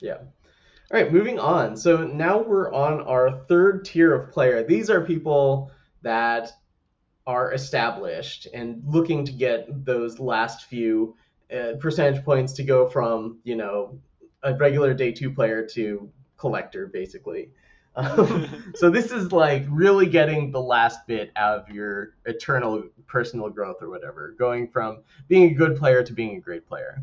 [0.00, 0.18] Yeah.
[0.92, 1.76] All right, moving on.
[1.76, 4.64] So now we're on our third tier of player.
[4.64, 5.70] These are people
[6.02, 6.52] that
[7.26, 11.16] are established and looking to get those last few
[11.54, 13.98] uh, percentage points to go from, you know,
[14.42, 17.50] a regular day two player to collector, basically.
[17.96, 23.50] Um, so this is like really getting the last bit out of your eternal personal
[23.50, 27.02] growth or whatever, going from being a good player to being a great player.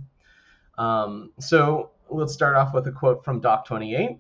[0.78, 4.20] Um, so let's start off with a quote from Doc28.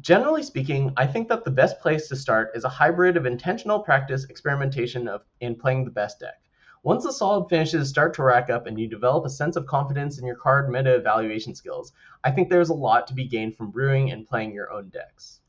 [0.00, 3.80] Generally speaking, I think that the best place to start is a hybrid of intentional
[3.80, 6.40] practice, experimentation of in playing the best deck.
[6.82, 10.18] Once the solid finishes start to rack up and you develop a sense of confidence
[10.18, 11.92] in your card meta evaluation skills,
[12.24, 15.40] I think there's a lot to be gained from brewing and playing your own decks.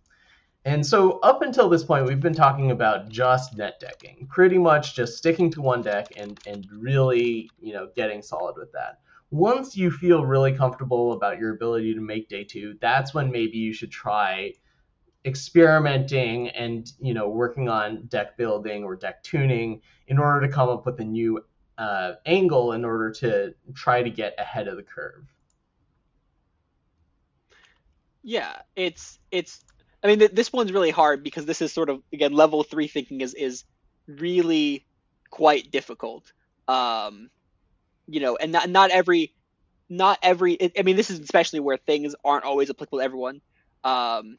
[0.66, 4.96] And so up until this point, we've been talking about just net decking, pretty much
[4.96, 9.00] just sticking to one deck and, and really, you know, getting solid with that
[9.32, 13.58] once you feel really comfortable about your ability to make day two, that's when maybe
[13.58, 14.54] you should try
[15.24, 20.68] experimenting and you know working on deck building or deck tuning in order to come
[20.68, 21.40] up with a new
[21.78, 25.26] uh, angle in order to try to get ahead of the curve.
[28.24, 29.64] Yeah, it's it's.
[30.04, 32.88] I mean, th- this one's really hard because this is sort of again level three
[32.88, 33.64] thinking is is
[34.08, 34.86] really
[35.30, 36.34] quite difficult.
[36.68, 37.30] Um,
[38.08, 39.34] you know, and not not every
[39.90, 43.42] not every I mean this is especially where things aren't always applicable to everyone.
[43.84, 44.38] Um,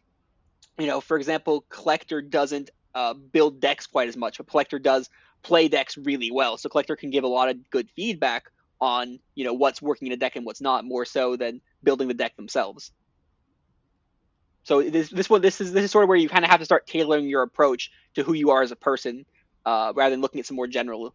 [0.79, 5.11] you know, for example, Collector doesn't uh, build decks quite as much, but Collector does
[5.43, 6.57] play decks really well.
[6.57, 8.45] So Collector can give a lot of good feedback
[8.81, 12.09] on you know what's working in a deck and what's not, more so than building
[12.09, 12.91] the deck themselves.
[14.65, 16.61] So this this one this is this is sort of where you kind of have
[16.61, 19.25] to start tailoring your approach to who you are as a person,
[19.65, 21.13] uh, rather than looking at some more generalist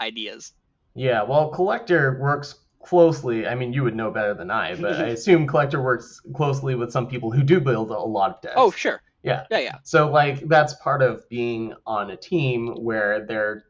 [0.00, 0.52] ideas.
[0.94, 3.46] Yeah, well, Collector works closely.
[3.46, 6.92] I mean, you would know better than I, but I assume Collector works closely with
[6.92, 8.54] some people who do build a lot of decks.
[8.56, 9.00] Oh, sure.
[9.22, 9.46] Yeah.
[9.50, 9.76] Yeah, yeah.
[9.84, 13.64] So like that's part of being on a team where they're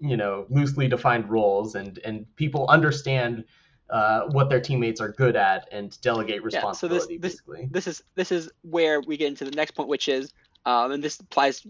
[0.00, 3.44] you know loosely defined roles and and people understand
[3.90, 7.14] uh, what their teammates are good at and delegate responsibility.
[7.14, 7.68] Yeah, so this, basically.
[7.70, 10.32] this is this is where we get into the next point, which is,
[10.66, 11.66] um, and this applies,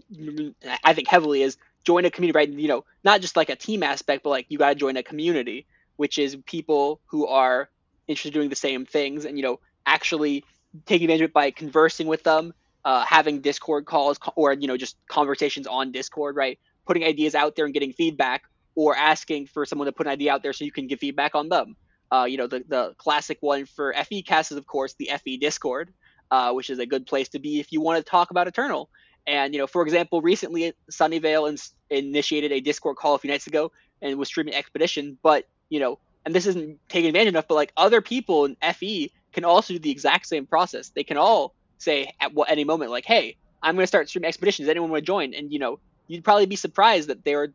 [0.83, 2.49] I think, heavily is join a community, right?
[2.49, 5.03] You know, not just like a team aspect, but like you got to join a
[5.03, 5.65] community,
[5.97, 7.69] which is people who are
[8.07, 10.43] interested in doing the same things, and you know, actually
[10.85, 12.53] taking advantage of it by conversing with them,
[12.85, 16.59] uh, having Discord calls, or you know, just conversations on Discord, right?
[16.85, 18.43] Putting ideas out there and getting feedback,
[18.75, 21.35] or asking for someone to put an idea out there so you can give feedback
[21.35, 21.75] on them.
[22.11, 25.37] Uh, you know, the, the classic one for FE cast is, of course, the FE
[25.37, 25.93] Discord,
[26.31, 28.89] uh, which is a good place to be if you want to talk about Eternal.
[29.29, 33.45] And, you know, for example, recently Sunnyvale in- initiated a Discord call a few nights
[33.45, 33.71] ago
[34.01, 35.19] and was streaming Expedition.
[35.21, 39.11] But, you know, and this isn't taken advantage enough, but like other people in FE
[39.31, 40.89] can also do the exact same process.
[40.89, 44.29] They can all say at what, any moment, like, hey, I'm going to start streaming
[44.29, 44.65] Expedition.
[44.65, 45.35] Does anyone want to join?
[45.35, 45.77] And, you know,
[46.07, 47.53] you'd probably be surprised that there are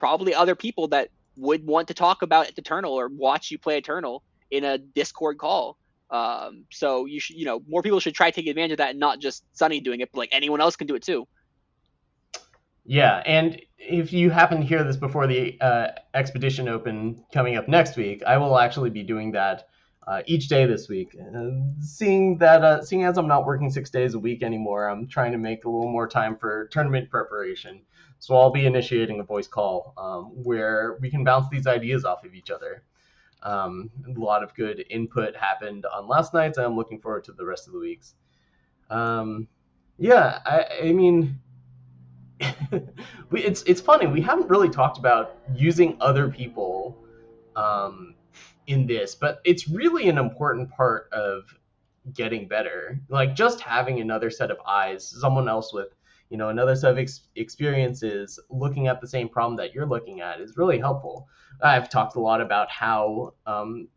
[0.00, 4.24] probably other people that would want to talk about Eternal or watch you play Eternal
[4.50, 5.78] in a Discord call.
[6.12, 9.00] Um, so you should, you know, more people should try taking advantage of that and
[9.00, 11.26] not just Sunny doing it, but like anyone else can do it too.
[12.84, 17.68] Yeah, and if you happen to hear this before the uh, Expedition Open coming up
[17.68, 19.68] next week, I will actually be doing that
[20.06, 21.16] uh, each day this week.
[21.16, 21.46] Uh,
[21.80, 25.32] seeing that, uh, seeing as I'm not working six days a week anymore, I'm trying
[25.32, 27.82] to make a little more time for tournament preparation.
[28.18, 32.24] So I'll be initiating a voice call um, where we can bounce these ideas off
[32.24, 32.82] of each other.
[33.42, 37.44] Um, a lot of good input happened on last night, I'm looking forward to the
[37.44, 38.14] rest of the weeks.
[38.90, 39.48] Um,
[39.98, 41.40] yeah, I, I mean,
[43.30, 44.06] we, it's it's funny.
[44.06, 46.96] We haven't really talked about using other people
[47.56, 48.14] um,
[48.66, 51.44] in this, but it's really an important part of
[52.14, 53.00] getting better.
[53.08, 55.94] Like just having another set of eyes, someone else with
[56.32, 60.22] you know another set of ex- experiences looking at the same problem that you're looking
[60.22, 61.28] at is really helpful.
[61.60, 63.88] I've talked a lot about how um,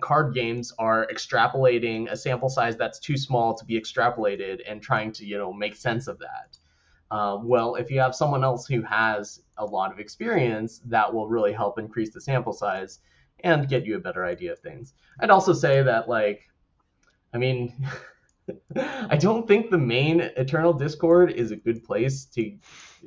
[0.00, 5.12] card games are extrapolating a sample size that's too small to be extrapolated and trying
[5.12, 6.56] to you know make sense of that.
[7.14, 11.28] Um, well if you have someone else who has a lot of experience that will
[11.28, 13.00] really help increase the sample size
[13.40, 14.94] and get you a better idea of things.
[15.20, 16.40] I'd also say that like
[17.34, 17.86] i mean
[18.76, 22.56] I don't think the main Eternal Discord is a good place to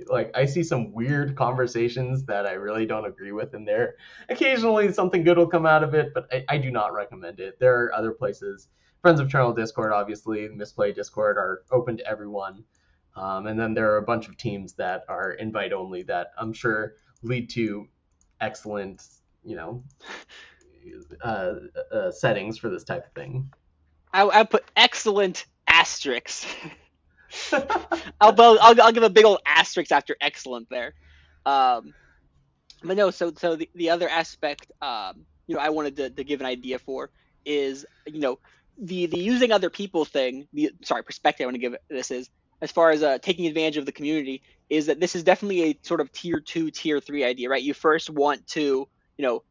[0.08, 3.96] like I see some weird conversations that I really don't agree with in there.
[4.30, 7.60] Occasionally something good will come out of it, but I, I do not recommend it.
[7.60, 8.70] There are other places.
[9.02, 12.64] Friends of Eternal Discord, obviously, Misplay Discord are open to everyone.
[13.16, 16.54] Um, and then there are a bunch of teams that are invite only that I'm
[16.54, 17.88] sure lead to
[18.42, 19.04] excellent,
[19.44, 19.84] you know,
[21.24, 21.54] uh,
[21.92, 23.52] uh, settings for this type of thing.
[24.14, 26.46] I, I put excellent asterisks.
[28.22, 30.94] I'll, I'll, I'll give a big old asterisk after excellent there.
[31.46, 31.94] Um,
[32.84, 36.24] but no, so so the, the other aspect, um, you know, I wanted to, to
[36.24, 37.10] give an idea for
[37.46, 38.40] is, you know,
[38.78, 40.48] the the using other people thing.
[40.54, 42.30] The sorry perspective I want to give this is
[42.62, 45.80] as far as uh, taking advantage of the community is that this is definitely a
[45.82, 47.62] sort of tier two, tier three idea, right?
[47.62, 48.88] You first want to,
[49.18, 49.44] you know,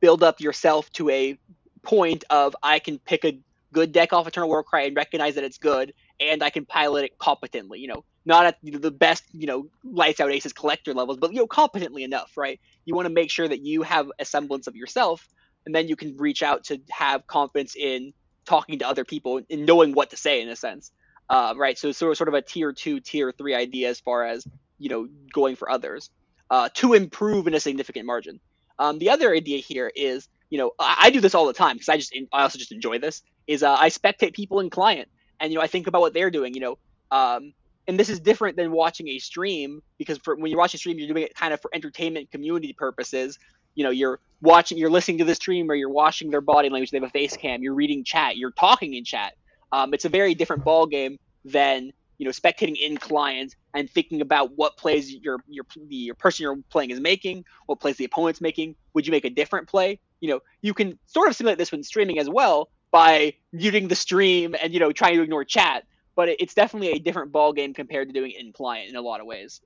[0.00, 1.38] build up yourself to a
[1.82, 3.38] point of I can pick a
[3.72, 7.18] good deck off Eternal Warcry and recognize that it's good, and I can pilot it
[7.18, 7.80] competently.
[7.80, 11.38] You know, not at the best, you know, lights out aces collector levels, but you
[11.38, 12.60] know, competently enough, right?
[12.84, 15.26] You want to make sure that you have a semblance of yourself,
[15.66, 18.12] and then you can reach out to have confidence in
[18.44, 20.92] talking to other people and knowing what to say in a sense,
[21.30, 21.78] uh, right?
[21.78, 24.46] So sort of sort of a tier two, tier three idea as far as
[24.78, 26.10] you know going for others
[26.50, 28.40] uh, to improve in a significant margin.
[28.78, 31.76] Um, the other idea here is you know, I, I do this all the time
[31.76, 33.22] because I just I also just enjoy this.
[33.46, 35.08] Is uh, I spectate people in client,
[35.40, 36.52] and you know I think about what they're doing.
[36.52, 36.78] You know,
[37.10, 37.54] um,
[37.88, 40.98] and this is different than watching a stream because for, when you're watching a stream,
[40.98, 43.38] you're doing it kind of for entertainment, community purposes.
[43.76, 46.90] You know, you're watching, you're listening to the streamer, you're watching their body language.
[46.90, 47.62] They have a face cam.
[47.62, 48.36] You're reading chat.
[48.36, 49.32] You're talking in chat.
[49.72, 54.20] Um, it's a very different ball game than you know spectating in client and thinking
[54.20, 58.42] about what plays your your your person you're playing is making, what plays the opponent's
[58.42, 58.76] making.
[58.92, 59.98] Would you make a different play?
[60.22, 63.94] You know, you can sort of simulate this when streaming as well by muting the
[63.94, 65.84] stream and you know trying to ignore chat.
[66.14, 69.00] but it's definitely a different ball game compared to doing it in client in a
[69.00, 69.60] lot of ways.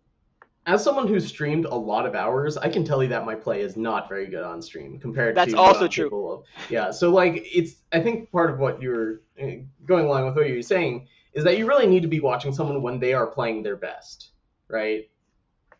[0.64, 3.60] As someone who's streamed a lot of hours, I can tell you that my play
[3.60, 6.06] is not very good on stream compared That's to also uh, true.
[6.06, 6.44] people.
[6.70, 9.46] Yeah, so like it's I think part of what you're uh,
[9.84, 12.80] going along with what you're saying is that you really need to be watching someone
[12.80, 14.30] when they are playing their best,
[14.68, 15.10] right?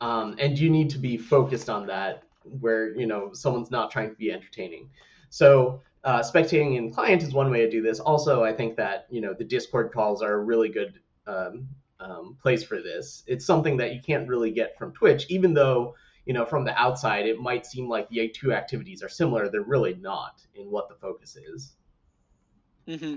[0.02, 2.25] Um, and you need to be focused on that
[2.60, 4.90] where you know someone's not trying to be entertaining.
[5.30, 7.98] So uh, spectating in client is one way to do this.
[8.00, 11.68] Also, I think that you know the Discord calls are a really good um,
[12.00, 13.24] um, place for this.
[13.26, 15.94] It's something that you can't really get from Twitch, even though
[16.24, 19.48] you know from the outside it might seem like the two activities are similar.
[19.48, 21.72] They're really not in what the focus is.
[22.88, 23.16] hmm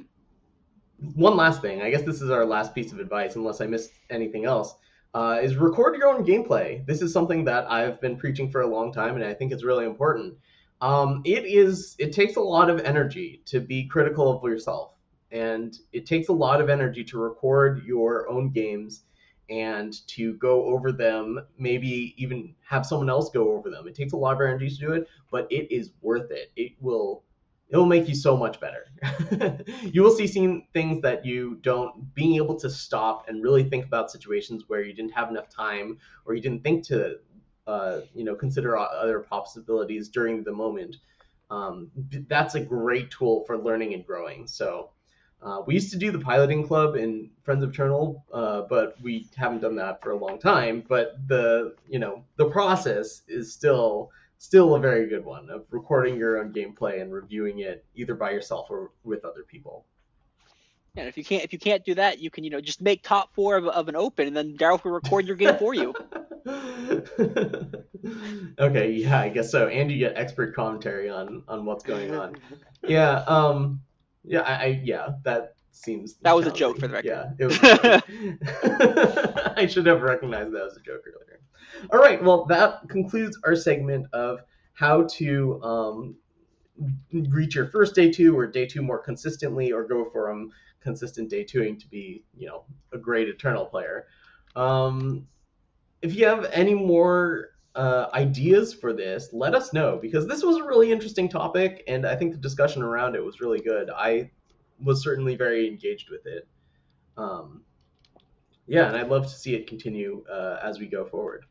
[1.15, 3.91] One last thing, I guess this is our last piece of advice, unless I missed
[4.09, 4.75] anything else.
[5.13, 6.85] Uh, is record your own gameplay.
[6.85, 9.63] This is something that I've been preaching for a long time, and I think it's
[9.63, 10.35] really important.
[10.81, 11.95] Um, it is.
[11.97, 14.93] It takes a lot of energy to be critical of yourself,
[15.31, 19.03] and it takes a lot of energy to record your own games
[19.49, 21.39] and to go over them.
[21.57, 23.87] Maybe even have someone else go over them.
[23.87, 26.51] It takes a lot of energy to do it, but it is worth it.
[26.55, 27.23] It will.
[27.69, 28.87] It will make you so much better.
[29.83, 32.13] you will see seeing things that you don't.
[32.15, 35.99] Being able to stop and really think about situations where you didn't have enough time
[36.25, 37.17] or you didn't think to
[37.67, 40.97] uh, you know consider other possibilities during the moment.
[41.51, 41.91] Um,
[42.27, 44.47] that's a great tool for learning and growing.
[44.47, 44.89] So
[45.41, 49.27] uh, we used to do the piloting club in Friends of Eternal, uh, but we
[49.35, 50.83] haven't done that for a long time.
[50.87, 56.17] But the you know the process is still still a very good one of recording
[56.17, 59.85] your own gameplay and reviewing it either by yourself or with other people.
[60.97, 63.03] And if you can't if you can't do that, you can you know just make
[63.03, 65.93] top four of, of an open, and then Daryl will record your game for you.
[68.59, 69.67] okay, yeah, I guess so.
[69.67, 72.37] And you get expert commentary on on what's going on.
[72.87, 73.81] Yeah, um,
[74.23, 76.15] yeah, I, I yeah, that seems.
[76.21, 77.07] That was a joke for the record.
[77.07, 77.59] Yeah, it was.
[79.57, 81.28] I should have recognized that as a joke earlier.
[81.91, 84.41] All right, well, that concludes our segment of
[84.73, 86.15] how to um,
[87.11, 90.51] reach your first day two or day two more consistently, or go from
[90.81, 92.63] consistent day twoing to be, you know,
[92.93, 94.07] a great eternal player.
[94.55, 95.27] Um,
[96.01, 100.57] if you have any more uh, ideas for this, let us know because this was
[100.57, 103.89] a really interesting topic, and I think the discussion around it was really good.
[103.89, 104.31] I
[104.81, 106.47] was certainly very engaged with it.
[107.17, 107.63] Um,
[108.67, 111.45] yeah, and I'd love to see it continue uh, as we go forward.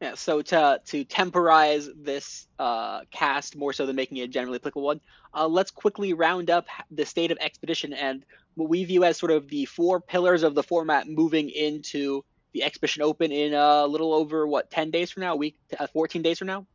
[0.00, 4.56] Yeah, so to to temporize this uh, cast more so than making it a generally
[4.56, 5.00] applicable one,
[5.34, 8.24] uh, let's quickly round up the state of Expedition and
[8.54, 12.62] what we view as sort of the four pillars of the format moving into the
[12.62, 16.22] Expedition Open in a little over what ten days from now, a week, uh, fourteen
[16.22, 16.66] days from now.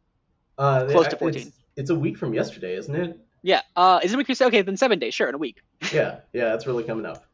[0.58, 1.54] Uh, Close to it's- 14.
[1.76, 3.20] It's, a week from yesterday, isn't it?
[3.42, 4.30] Yeah, uh, is it a week?
[4.30, 5.62] Okay, then seven days, sure, in a week.
[5.92, 7.26] Yeah, yeah, that's really coming up.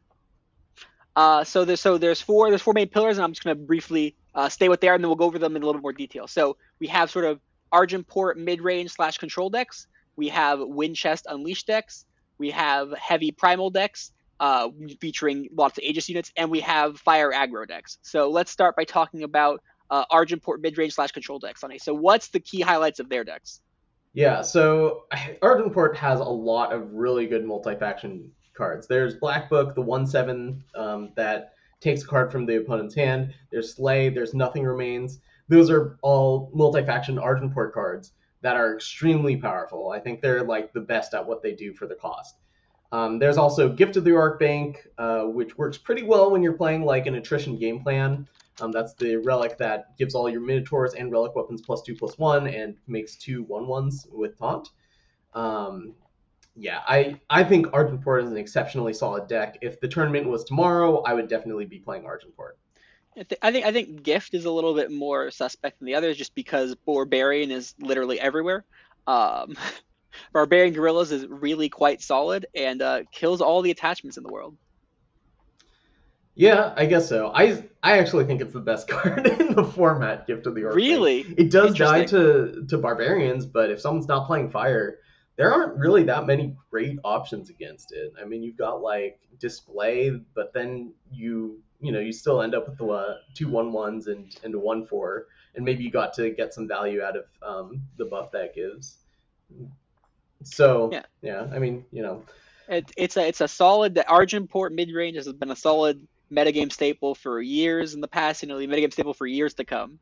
[1.14, 4.16] Uh, so there's so there's four there's four main pillars, and I'm just gonna briefly
[4.34, 5.92] uh, stay with there, and then we'll go over them in a little bit more
[5.92, 6.26] detail.
[6.26, 7.40] So we have sort of
[7.72, 9.86] Argenport mid-range slash control decks.
[10.16, 12.04] We have Winchest Unleashed decks.
[12.38, 14.70] We have heavy primal decks, uh,
[15.00, 17.98] featuring lots of Aegis units, and we have fire aggro decks.
[18.02, 21.60] So let's start by talking about uh, Argenport mid-range slash control decks.
[21.60, 21.78] Sunny.
[21.78, 23.60] So what's the key highlights of their decks?
[24.12, 25.04] Yeah, so
[25.42, 28.86] Argenport has a lot of really good multi-faction cards.
[28.86, 33.34] There's Black Book, the one seven um, that takes a card from the opponent's hand.
[33.50, 34.08] There's Slay.
[34.08, 35.20] There's Nothing Remains.
[35.48, 38.12] Those are all multi-faction Argenport cards
[38.42, 39.90] that are extremely powerful.
[39.90, 42.36] I think they're like the best at what they do for the cost.
[42.92, 46.54] Um, there's also Gift of the Arc Bank, uh, which works pretty well when you're
[46.54, 48.26] playing like an attrition game plan.
[48.60, 52.18] Um, that's the relic that gives all your minotaurs and relic weapons plus two plus
[52.18, 54.68] one and makes two one ones with taunt.
[55.34, 55.94] Um,
[56.60, 59.56] yeah, I I think Argenport is an exceptionally solid deck.
[59.62, 62.52] If the tournament was tomorrow, I would definitely be playing Argenport.
[63.16, 65.94] I, th- I think I think Gift is a little bit more suspect than the
[65.94, 68.66] others, just because Barbarian is literally everywhere.
[69.06, 69.56] Um,
[70.34, 74.54] Barbarian Gorillas is really quite solid and uh, kills all the attachments in the world.
[76.34, 77.32] Yeah, I guess so.
[77.34, 80.64] I I actually think it's the best card in the format, Gift of the.
[80.64, 80.74] Bank.
[80.74, 81.20] Really?
[81.38, 84.98] It does die to to barbarians, but if someone's not playing fire,
[85.40, 88.12] there aren't really that many great options against it.
[88.20, 92.68] I mean, you've got like display, but then you you know you still end up
[92.68, 96.12] with the uh, two one ones and and a one four, and maybe you got
[96.14, 98.98] to get some value out of um, the buff that gives.
[100.44, 101.04] So Yeah.
[101.22, 102.22] yeah, I mean you know
[102.68, 103.94] It, it's a it's a solid.
[103.94, 108.42] The Argenport mid range has been a solid metagame staple for years in the past,
[108.42, 110.00] and it'll be a metagame staple for years to come.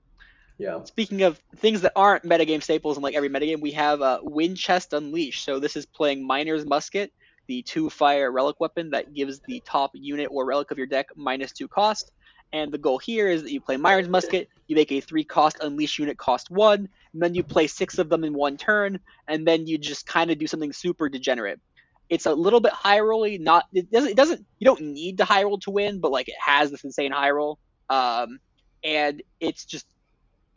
[0.58, 4.20] Yeah Speaking of things that aren't metagame staples in like every metagame, we have uh,
[4.24, 5.44] Winchest Unleashed.
[5.44, 7.12] So this is playing Miner's Musket.
[7.48, 11.08] the two fire relic weapon that gives the top unit or relic of your deck
[11.16, 12.12] minus two cost.
[12.52, 15.58] And the goal here is that you play Miner's Musket, you make a three cost
[15.60, 19.46] unleash unit cost one, and then you play six of them in one turn, and
[19.46, 21.60] then you just kind of do something super degenerate.
[22.08, 25.24] It's a little bit high rolly, not it doesn't it doesn't you don't need to
[25.24, 27.58] high roll to win, but like it has this insane high roll.
[27.90, 28.38] Um,
[28.82, 29.86] and it's just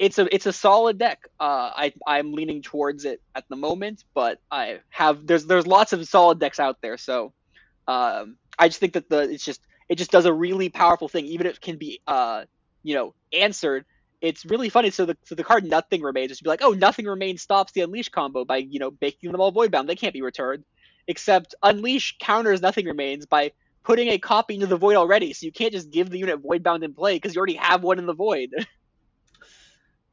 [0.01, 1.27] it's a it's a solid deck.
[1.39, 5.93] Uh, I I'm leaning towards it at the moment, but I have there's there's lots
[5.93, 7.33] of solid decks out there, so
[7.87, 11.25] um, I just think that the it's just it just does a really powerful thing,
[11.25, 12.45] even if it can be uh
[12.81, 13.85] you know answered.
[14.21, 14.89] It's really funny.
[14.89, 17.81] So the so the card nothing remains just be like, oh, nothing remains stops the
[17.81, 19.87] unleash combo by you know making them all void bound.
[19.87, 20.63] They can't be returned.
[21.07, 23.51] Except unleash counters nothing remains by
[23.83, 25.33] putting a copy into the void already.
[25.33, 27.83] So you can't just give the unit void bound in play because you already have
[27.83, 28.49] one in the void.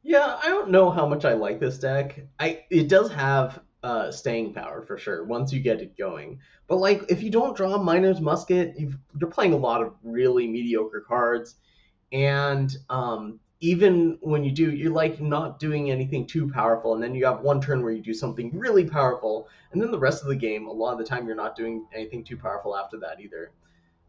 [0.03, 2.21] Yeah, I don't know how much I like this deck.
[2.39, 6.41] I it does have uh, staying power for sure once you get it going.
[6.67, 10.47] But like if you don't draw Miner's Musket, you are playing a lot of really
[10.47, 11.57] mediocre cards,
[12.13, 17.15] and um, even when you do, you're like not doing anything too powerful, and then
[17.15, 20.29] you have one turn where you do something really powerful, and then the rest of
[20.29, 23.21] the game, a lot of the time, you're not doing anything too powerful after that
[23.21, 23.51] either.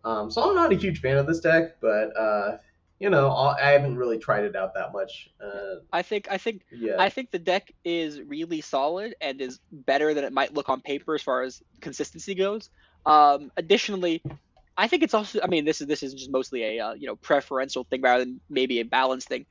[0.04, 2.58] Um, so I'm not a huge fan of this deck, but uh,
[3.00, 5.30] you know, I haven't really tried it out that much.
[5.42, 6.96] Uh, I think I think yeah.
[7.00, 10.82] I think the deck is really solid and is better than it might look on
[10.82, 12.70] paper as far as consistency goes.
[13.06, 14.22] Um, additionally,
[14.78, 15.40] I think it's also.
[15.42, 18.26] I mean, this is this is just mostly a uh, you know preferential thing rather
[18.26, 19.46] than maybe a balance thing.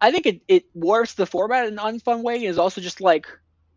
[0.00, 2.36] I think it it warps the format in an unfun way.
[2.36, 3.26] And is also just like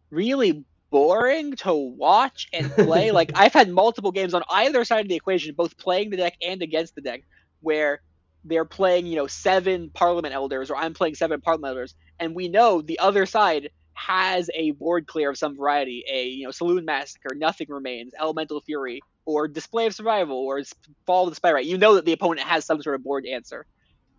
[0.10, 3.12] really boring to watch and play.
[3.20, 6.38] like I've had multiple games on either side of the equation, both playing the deck
[6.42, 7.24] and against the deck,
[7.60, 8.02] where
[8.44, 12.48] they're playing, you know, seven Parliament Elders, or I'm playing seven Parliament Elders, and we
[12.48, 16.86] know the other side has a board clear of some variety, a you know Saloon
[16.86, 20.62] Massacre, Nothing Remains, Elemental Fury, or Display of Survival, or
[21.06, 21.52] Fall of the Spy.
[21.52, 21.66] Right?
[21.66, 23.66] You know that the opponent has some sort of board answer,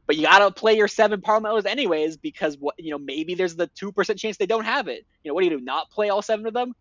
[0.06, 3.56] but you gotta play your seven Parliament Elders anyways because what you know maybe there's
[3.56, 5.04] the two percent chance they don't have it.
[5.24, 5.64] You know what do you do?
[5.64, 6.74] Not play all seven of them?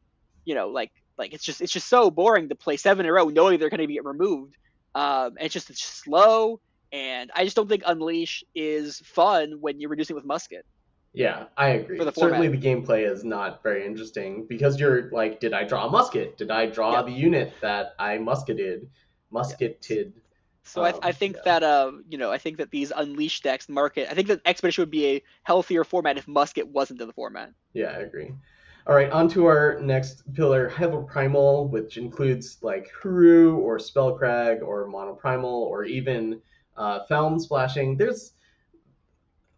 [0.46, 3.14] You know like like it's just it's just so boring to play seven in a
[3.14, 4.58] row knowing they're to be removed.
[4.94, 6.60] Um, it's just it's just slow
[6.92, 10.66] and I just don't think Unleash is fun when you're reducing with musket.
[11.14, 11.98] Yeah, I agree.
[12.00, 15.90] The Certainly, the gameplay is not very interesting because you're like, did I draw a
[15.90, 16.38] musket?
[16.38, 17.06] Did I draw yep.
[17.06, 18.90] the unit that I musketed?
[19.30, 20.14] Musketed.
[20.64, 21.42] So um, I, I, think yeah.
[21.46, 24.08] that uh, you know, I think that these Unleash decks market.
[24.10, 27.52] I think that Expedition would be a healthier format if musket wasn't in the format.
[27.74, 28.32] Yeah, I agree.
[28.88, 34.88] All right, on to our next pillar, Hyperprimal, which includes like Huru or Spellcrag or
[34.88, 36.42] Monoprimal or even
[36.82, 37.96] uh, film splashing.
[37.98, 38.34] There's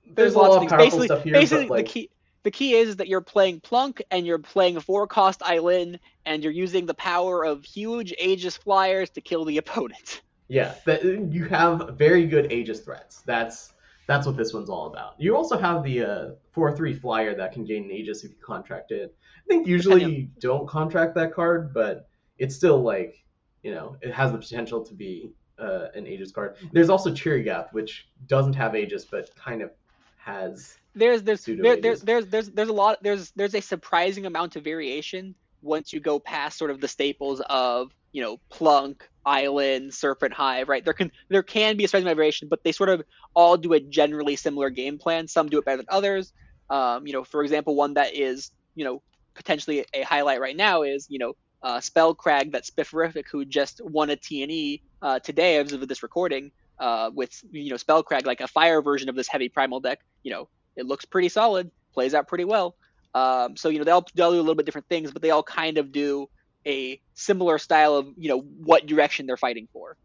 [0.05, 0.71] there's, there's a lot of things.
[0.71, 1.33] powerful basically, stuff here.
[1.33, 1.85] Basically, like...
[1.85, 2.09] the key
[2.43, 6.43] the key is that you're playing Plunk and you're playing a four cost Eilyn and
[6.43, 10.21] you're using the power of huge Aegis flyers to kill the opponent.
[10.49, 13.21] Yeah, that, you have very good Aegis threats.
[13.21, 13.71] That's
[14.05, 15.15] that's what this one's all about.
[15.17, 18.37] You also have the uh, four three flyer that can gain an Aegis if you
[18.45, 19.15] contract it.
[19.37, 23.23] I think usually you don't contract that card, but it's still like
[23.63, 26.55] you know it has the potential to be uh, an Aegis card.
[26.71, 29.71] There's also Chiragath, which doesn't have Aegis, but kind of
[30.17, 30.77] has.
[30.95, 34.63] There's there's there, there's there's there's there's a lot there's there's a surprising amount of
[34.63, 40.33] variation once you go past sort of the staples of you know Plunk, Island, Serpent
[40.33, 40.83] Hive, right?
[40.83, 43.57] There can there can be a surprising amount of variation, but they sort of all
[43.57, 45.27] do a generally similar game plan.
[45.27, 46.31] Some do it better than others.
[46.69, 49.01] Um, you know, for example, one that is you know
[49.33, 51.33] potentially a highlight right now is you know
[51.63, 56.51] uh, Spellcrag that Spifferific, who just won a TNE uh, today as of this recording,
[56.79, 60.01] uh, with you know Spellcrag, like a fire version of this heavy primal deck.
[60.23, 62.75] You know, it looks pretty solid, plays out pretty well.
[63.15, 65.29] Um, so you know they all, they'll do a little bit different things, but they
[65.29, 66.29] all kind of do
[66.65, 69.95] a similar style of you know what direction they're fighting for.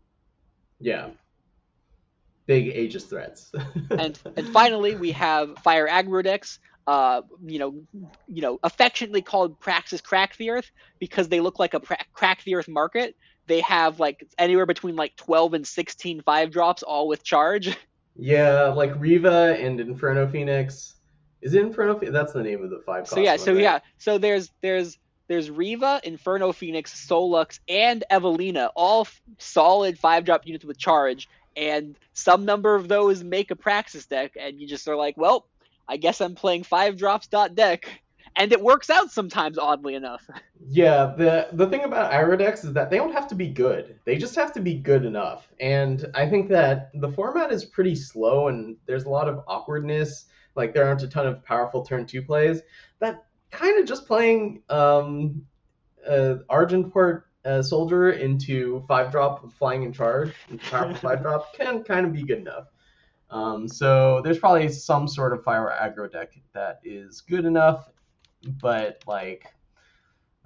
[0.80, 1.10] Yeah.
[2.46, 3.52] Big Aegis threats.
[3.90, 7.74] and and finally we have fire aggro decks uh, you know,
[8.26, 12.42] you know, affectionately called Praxis Crack the Earth because they look like a pra- Crack
[12.44, 13.14] the Earth market.
[13.46, 17.76] They have like anywhere between like 12 and 16 five drops, all with charge.
[18.20, 20.96] Yeah, like Riva and Inferno Phoenix.
[21.40, 22.00] Is it Inferno?
[22.00, 23.06] That's the name of the five.
[23.06, 23.62] So yeah, so right?
[23.62, 30.24] yeah, so there's there's there's Riva, Inferno Phoenix, Solux, and Evelina, all f- solid five
[30.24, 34.66] drop units with charge, and some number of those make a Praxis deck, and you
[34.66, 35.46] just are like, well,
[35.88, 38.02] I guess I'm playing five drops dot deck,
[38.36, 39.58] and it works out sometimes.
[39.58, 40.28] Oddly enough.
[40.70, 44.18] Yeah, the the thing about decks is that they don't have to be good; they
[44.18, 45.48] just have to be good enough.
[45.60, 50.26] And I think that the format is pretty slow, and there's a lot of awkwardness.
[50.56, 52.60] Like there aren't a ton of powerful turn two plays.
[52.98, 55.46] That kind of just playing um,
[56.06, 60.34] uh, Argenport a soldier into five drop flying in charge,
[60.70, 62.66] powerful five drop can kind of be good enough.
[63.30, 67.90] Um, so there's probably some sort of fire aggro deck that is good enough,
[68.60, 69.46] but like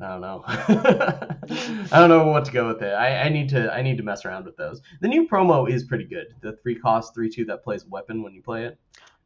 [0.00, 0.42] I don't know.
[0.46, 2.92] I don't know what to go with it.
[2.92, 4.80] I, I need to I need to mess around with those.
[5.00, 6.34] The new promo is pretty good.
[6.40, 8.78] The three cost three two that plays weapon when you play it.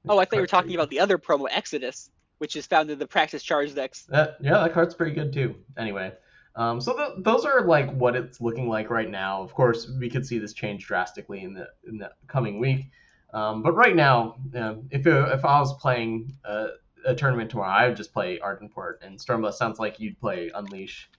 [0.08, 2.98] Oh, I thought you were talking about the other promo, Exodus, which is found in
[2.98, 4.04] the practice charge decks.
[4.04, 5.56] That, yeah, that card's pretty good too.
[5.76, 6.12] Anyway,
[6.54, 9.42] um, so th- those are like what it's looking like right now.
[9.42, 12.86] Of course, we could see this change drastically in the in the coming week.
[13.32, 16.68] Um, but right now, uh, if it, if I was playing a,
[17.04, 21.10] a tournament tomorrow, I would just play Argenport, and Stormblessed sounds like you'd play Unleash.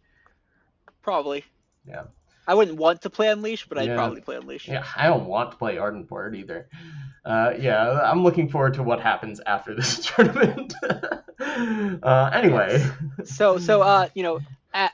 [1.02, 1.44] Probably.
[1.88, 2.04] Yeah.
[2.48, 3.96] I wouldn't want to play Unleash, but I'd Yeah.
[3.96, 4.68] probably play Unleash.
[4.68, 6.70] Yeah, I don't want to play Argenport either.
[7.26, 10.74] Uh, yeah, I'm looking forward to what happens after this tournament.
[12.04, 12.84] uh, anyway,
[13.26, 14.40] So, so uh, you know,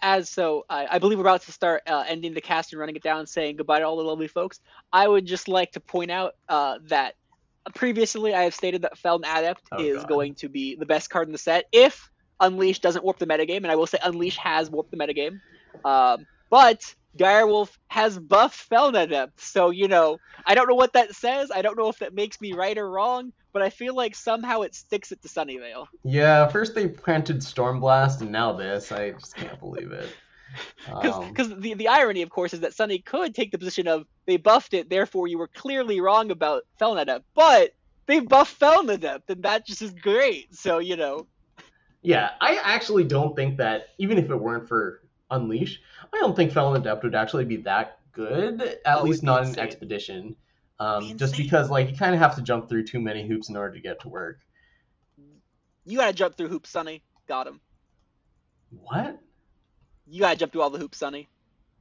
[0.01, 2.95] as so, I, I believe we're about to start uh, ending the cast and running
[2.95, 4.59] it down, saying goodbye to all the lovely folks.
[4.91, 7.15] I would just like to point out uh, that
[7.75, 10.07] previously I have stated that Feln Adept Oh, is God.
[10.07, 12.09] going to be the best card in the set if
[12.39, 15.39] Unleash doesn't warp the metagame, and I will say Unleash has warped the metagame.
[15.86, 16.81] Um, but
[17.17, 21.51] Direwolf has buffed Feln Adept, so you know, I don't know what that says.
[21.53, 24.62] I don't know if that makes me right or wrong, but I feel like somehow
[24.62, 25.88] it sticks it to Sunnyvale.
[26.04, 28.91] yeah, first they planted Stormblessed, and now this.
[28.91, 30.10] I just can't believe it.
[30.86, 34.06] Because Um, the, the irony, of course, is that Sunny could take the position of
[34.28, 37.72] they buffed it, therefore you were clearly wrong about Feln Adept, but
[38.06, 40.54] they buffed Feln Adept, and that just is great.
[40.54, 41.26] So, you know,
[42.04, 45.01] yeah, I actually don't think that even if it weren't for
[45.32, 45.82] Unleash,
[46.14, 48.62] I don't think Feln Adept would actually be that good.
[48.86, 49.58] At Oh, least not in.
[49.58, 50.36] Expedition.
[50.80, 53.55] Um, just because like you kind of have to jump through too many hoops in
[53.55, 54.39] order to get to work.
[55.86, 57.03] you gotta jump through hoops, Sunny.
[57.28, 57.61] Got him.
[58.69, 59.19] What?
[60.07, 61.30] You gotta jump through all the hoops, Sunny.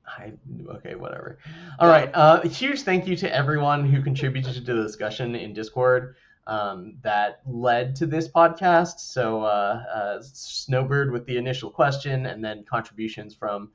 [0.07, 0.33] I
[0.69, 1.39] okay, whatever.
[1.79, 2.11] All right.
[2.13, 6.17] Uh, huge thank you to everyone who contributed to the discussion in Discord
[6.47, 8.99] um, that led to this podcast.
[8.99, 13.71] So uh, uh, Snowbird with the initial question, and then contributions from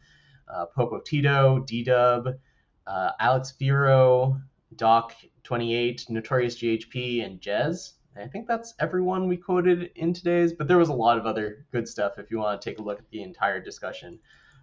[0.53, 2.27] uh, Popo Tito, D Dub,
[2.85, 4.41] uh, Alex Firo,
[4.77, 5.13] Doc
[5.43, 7.93] Twenty Eight, Notorious GHP, and Jez.
[8.15, 11.25] And I think that's everyone we quoted in today's, but there was a lot of
[11.25, 14.19] other good stuff if you want to take a look at the entire discussion.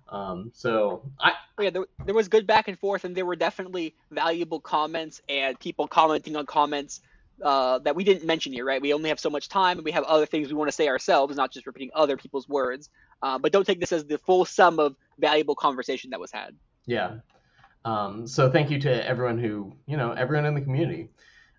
[0.08, 3.94] Um, so I, yeah, there, there was good back and forth, and there were definitely
[4.10, 7.00] valuable comments and people commenting on comments
[7.42, 8.80] uh, that we didn't mention here, right?
[8.80, 10.88] We only have so much time, and we have other things we want to say
[10.88, 12.90] ourselves, not just repeating other people's words.
[13.22, 16.54] Uh, but don't take this as the full sum of valuable conversation that was had.
[16.86, 17.16] Yeah.
[17.84, 21.10] Um, so thank you to everyone who, you know, everyone in the community.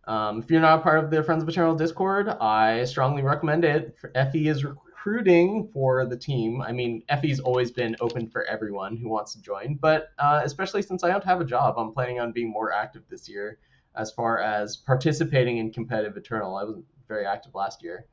[0.07, 3.65] Um, if you're not a part of the Friends of Eternal Discord, I strongly recommend
[3.65, 3.95] it.
[4.13, 6.61] Effie is recruiting for the team.
[6.61, 10.81] I mean, Effie's always been open for everyone who wants to join, but uh, especially
[10.81, 13.59] since I don't have a job, I'm planning on being more active this year
[13.95, 16.55] as far as participating in competitive Eternal.
[16.55, 18.05] I wasn't very active last year.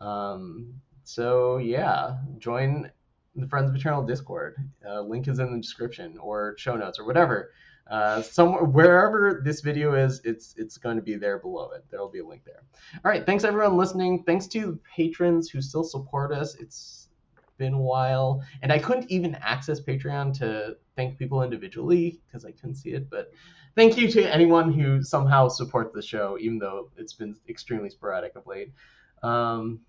[0.00, 2.90] Um, so yeah, join
[3.36, 4.56] the Friends of Eternal Discord.
[4.86, 7.50] Uh, link is in the description or show notes or whatever.
[7.90, 11.84] Uh, somewhere wherever this video is, it's it's going to be there below it.
[11.90, 12.62] There will be a link there.
[13.02, 14.24] All right, thanks everyone listening.
[14.24, 16.54] Thanks to the patrons who still support us.
[16.56, 17.08] It's
[17.56, 22.52] been a while, and I couldn't even access Patreon to thank people individually because I
[22.52, 23.08] couldn't see it.
[23.08, 23.32] But
[23.74, 28.36] thank you to anyone who somehow supports the show, even though it's been extremely sporadic
[28.36, 28.72] of late.
[29.22, 29.80] Um,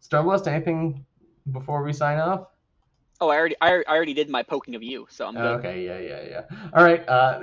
[0.00, 1.04] Stormblessed, anything
[1.50, 2.46] before we sign off?
[3.22, 5.44] Oh, I already, I, already did my poking of you, so I'm good.
[5.44, 6.70] Okay, yeah, yeah, yeah.
[6.72, 7.06] All right.
[7.06, 7.42] Uh,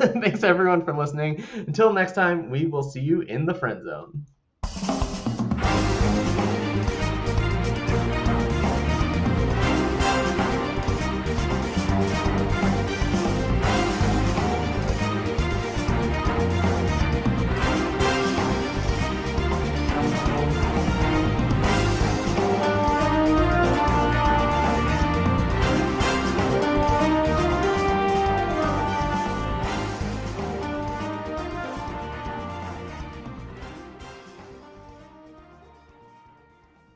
[0.20, 1.44] thanks everyone for listening.
[1.54, 4.24] Until next time, we will see you in the friend zone.